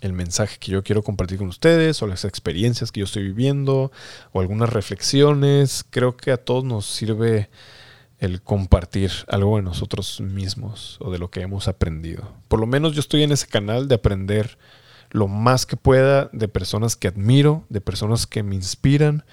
el 0.00 0.12
mensaje 0.12 0.58
que 0.58 0.72
yo 0.72 0.82
quiero 0.82 1.02
compartir 1.02 1.38
con 1.38 1.48
ustedes 1.48 2.02
o 2.02 2.06
las 2.06 2.24
experiencias 2.24 2.92
que 2.92 3.00
yo 3.00 3.04
estoy 3.04 3.24
viviendo 3.24 3.92
o 4.32 4.40
algunas 4.40 4.70
reflexiones? 4.70 5.84
Creo 5.90 6.16
que 6.16 6.32
a 6.32 6.36
todos 6.36 6.64
nos 6.64 6.86
sirve 6.86 7.50
el 8.18 8.42
compartir 8.42 9.10
algo 9.28 9.56
de 9.56 9.62
nosotros 9.62 10.20
mismos 10.20 10.98
o 11.00 11.10
de 11.10 11.18
lo 11.18 11.30
que 11.30 11.40
hemos 11.40 11.68
aprendido. 11.68 12.34
Por 12.48 12.60
lo 12.60 12.66
menos 12.66 12.92
yo 12.92 13.00
estoy 13.00 13.22
en 13.22 13.32
ese 13.32 13.46
canal 13.46 13.88
de 13.88 13.94
aprender 13.94 14.58
lo 15.10 15.26
más 15.26 15.66
que 15.66 15.76
pueda 15.76 16.28
de 16.32 16.46
personas 16.48 16.96
que 16.96 17.08
admiro, 17.08 17.64
de 17.68 17.80
personas 17.80 18.26
que 18.26 18.42
me 18.42 18.54
inspiran, 18.54 19.24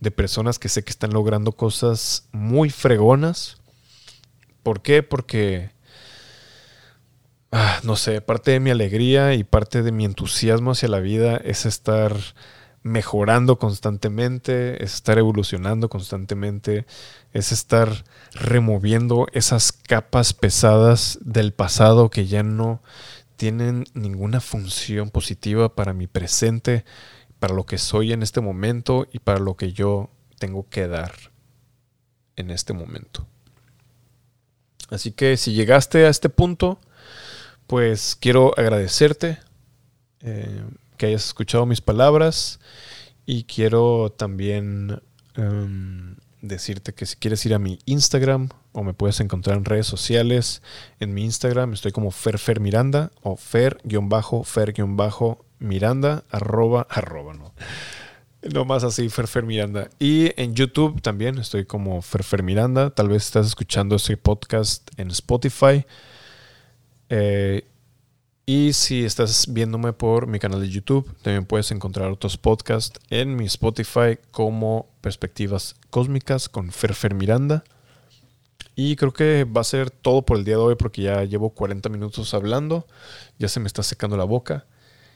de 0.00 0.10
personas 0.10 0.58
que 0.58 0.68
sé 0.68 0.84
que 0.84 0.90
están 0.90 1.12
logrando 1.12 1.52
cosas 1.52 2.28
muy 2.32 2.70
fregonas. 2.70 3.58
¿Por 4.62 4.82
qué? 4.82 5.02
Porque, 5.02 5.70
ah, 7.54 7.80
no 7.84 7.94
sé, 7.94 8.20
parte 8.20 8.50
de 8.50 8.60
mi 8.60 8.70
alegría 8.70 9.34
y 9.34 9.44
parte 9.44 9.82
de 9.82 9.92
mi 9.92 10.04
entusiasmo 10.04 10.72
hacia 10.72 10.88
la 10.88 10.98
vida 10.98 11.36
es 11.36 11.66
estar 11.66 12.16
mejorando 12.82 13.58
constantemente, 13.58 14.82
es 14.82 14.94
estar 14.94 15.18
evolucionando 15.18 15.88
constantemente, 15.88 16.84
es 17.32 17.52
estar 17.52 18.04
removiendo 18.32 19.28
esas 19.32 19.70
capas 19.70 20.34
pesadas 20.34 21.18
del 21.22 21.52
pasado 21.52 22.10
que 22.10 22.26
ya 22.26 22.42
no 22.42 22.82
tienen 23.36 23.84
ninguna 23.94 24.40
función 24.40 25.10
positiva 25.10 25.74
para 25.76 25.92
mi 25.92 26.08
presente, 26.08 26.84
para 27.38 27.54
lo 27.54 27.66
que 27.66 27.78
soy 27.78 28.12
en 28.12 28.22
este 28.24 28.40
momento 28.40 29.06
y 29.12 29.20
para 29.20 29.38
lo 29.38 29.56
que 29.56 29.72
yo 29.72 30.10
tengo 30.40 30.68
que 30.68 30.88
dar 30.88 31.12
en 32.34 32.50
este 32.50 32.72
momento. 32.72 33.26
Así 34.90 35.12
que 35.12 35.36
si 35.36 35.52
llegaste 35.52 36.04
a 36.04 36.10
este 36.10 36.28
punto, 36.28 36.80
pues 37.66 38.16
quiero 38.20 38.52
agradecerte. 38.56 39.38
Eh, 40.20 40.62
que 40.96 41.06
hayas 41.06 41.26
escuchado 41.26 41.66
mis 41.66 41.80
palabras 41.80 42.60
y 43.26 43.42
quiero 43.44 44.12
también 44.16 45.02
em, 45.34 46.14
decirte 46.40 46.94
que 46.94 47.06
si 47.06 47.16
quieres 47.16 47.44
ir 47.46 47.54
a 47.54 47.58
mi 47.58 47.80
Instagram 47.86 48.50
o 48.72 48.84
me 48.84 48.94
puedes 48.94 49.18
encontrar 49.20 49.56
en 49.56 49.64
redes 49.64 49.86
sociales, 49.86 50.62
en 51.00 51.14
mi 51.14 51.24
Instagram 51.24 51.72
estoy 51.72 51.92
como 51.92 52.10
FerFerMiranda 52.10 53.12
o 53.22 53.36
Fer-Fer-Miranda 53.36 56.24
arroba, 56.30 56.86
arroba, 56.90 57.32
no. 57.34 57.54
No 58.52 58.66
más 58.66 58.84
así, 58.84 59.08
FerFerMiranda. 59.08 59.88
Y 59.98 60.38
en 60.40 60.54
YouTube 60.54 61.00
también 61.00 61.38
estoy 61.38 61.64
como 61.64 62.02
FerFerMiranda. 62.02 62.90
Tal 62.90 63.08
vez 63.08 63.24
estás 63.24 63.46
escuchando 63.46 63.96
este 63.96 64.18
podcast 64.18 64.86
en 64.98 65.10
Spotify. 65.10 65.86
Eh, 67.08 67.64
Y 68.46 68.74
si 68.74 69.06
estás 69.06 69.46
viéndome 69.48 69.94
por 69.94 70.26
mi 70.26 70.38
canal 70.38 70.60
de 70.60 70.68
YouTube, 70.68 71.10
también 71.22 71.46
puedes 71.46 71.70
encontrar 71.70 72.10
otros 72.10 72.36
podcasts 72.36 73.00
en 73.08 73.36
mi 73.36 73.46
Spotify 73.46 74.18
como 74.32 74.86
Perspectivas 75.00 75.76
Cósmicas 75.88 76.50
con 76.50 76.70
Ferfer 76.70 77.14
Miranda. 77.14 77.64
Y 78.76 78.96
creo 78.96 79.14
que 79.14 79.44
va 79.44 79.62
a 79.62 79.64
ser 79.64 79.90
todo 79.90 80.22
por 80.22 80.36
el 80.36 80.44
día 80.44 80.56
de 80.56 80.62
hoy 80.62 80.74
porque 80.74 81.00
ya 81.00 81.24
llevo 81.24 81.50
40 81.50 81.88
minutos 81.88 82.34
hablando, 82.34 82.86
ya 83.38 83.48
se 83.48 83.60
me 83.60 83.66
está 83.66 83.82
secando 83.82 84.18
la 84.18 84.24
boca, 84.24 84.66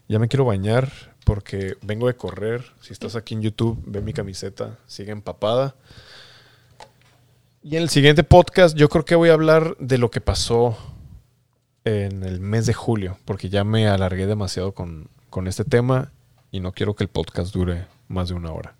ya 0.08 0.18
me 0.18 0.28
quiero 0.28 0.46
bañar 0.46 0.90
porque 1.26 1.76
vengo 1.82 2.06
de 2.06 2.16
correr. 2.16 2.64
Si 2.80 2.94
estás 2.94 3.14
aquí 3.14 3.34
en 3.34 3.42
YouTube, 3.42 3.78
ve 3.84 4.00
mi 4.00 4.14
camiseta, 4.14 4.78
sigue 4.86 5.12
empapada. 5.12 5.74
Y 7.62 7.76
en 7.76 7.82
el 7.82 7.90
siguiente 7.90 8.24
podcast 8.24 8.74
yo 8.74 8.88
creo 8.88 9.04
que 9.04 9.16
voy 9.16 9.28
a 9.28 9.34
hablar 9.34 9.76
de 9.78 9.98
lo 9.98 10.10
que 10.10 10.22
pasó 10.22 10.78
en 11.88 12.22
el 12.22 12.40
mes 12.40 12.66
de 12.66 12.74
julio, 12.74 13.18
porque 13.24 13.48
ya 13.48 13.64
me 13.64 13.88
alargué 13.88 14.26
demasiado 14.26 14.72
con, 14.72 15.08
con 15.30 15.46
este 15.46 15.64
tema 15.64 16.10
y 16.50 16.60
no 16.60 16.72
quiero 16.72 16.94
que 16.94 17.04
el 17.04 17.08
podcast 17.08 17.52
dure 17.52 17.86
más 18.08 18.28
de 18.28 18.34
una 18.34 18.52
hora. 18.52 18.74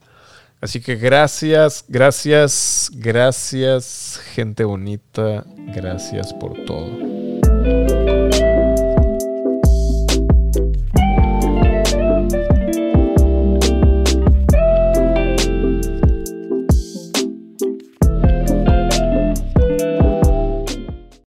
Así 0.61 0.80
que 0.80 0.96
gracias, 0.96 1.84
gracias, 1.88 2.90
gracias, 2.94 4.20
gente 4.34 4.64
bonita, 4.64 5.44
gracias 5.72 6.34
por 6.34 6.64
todo. 6.64 7.97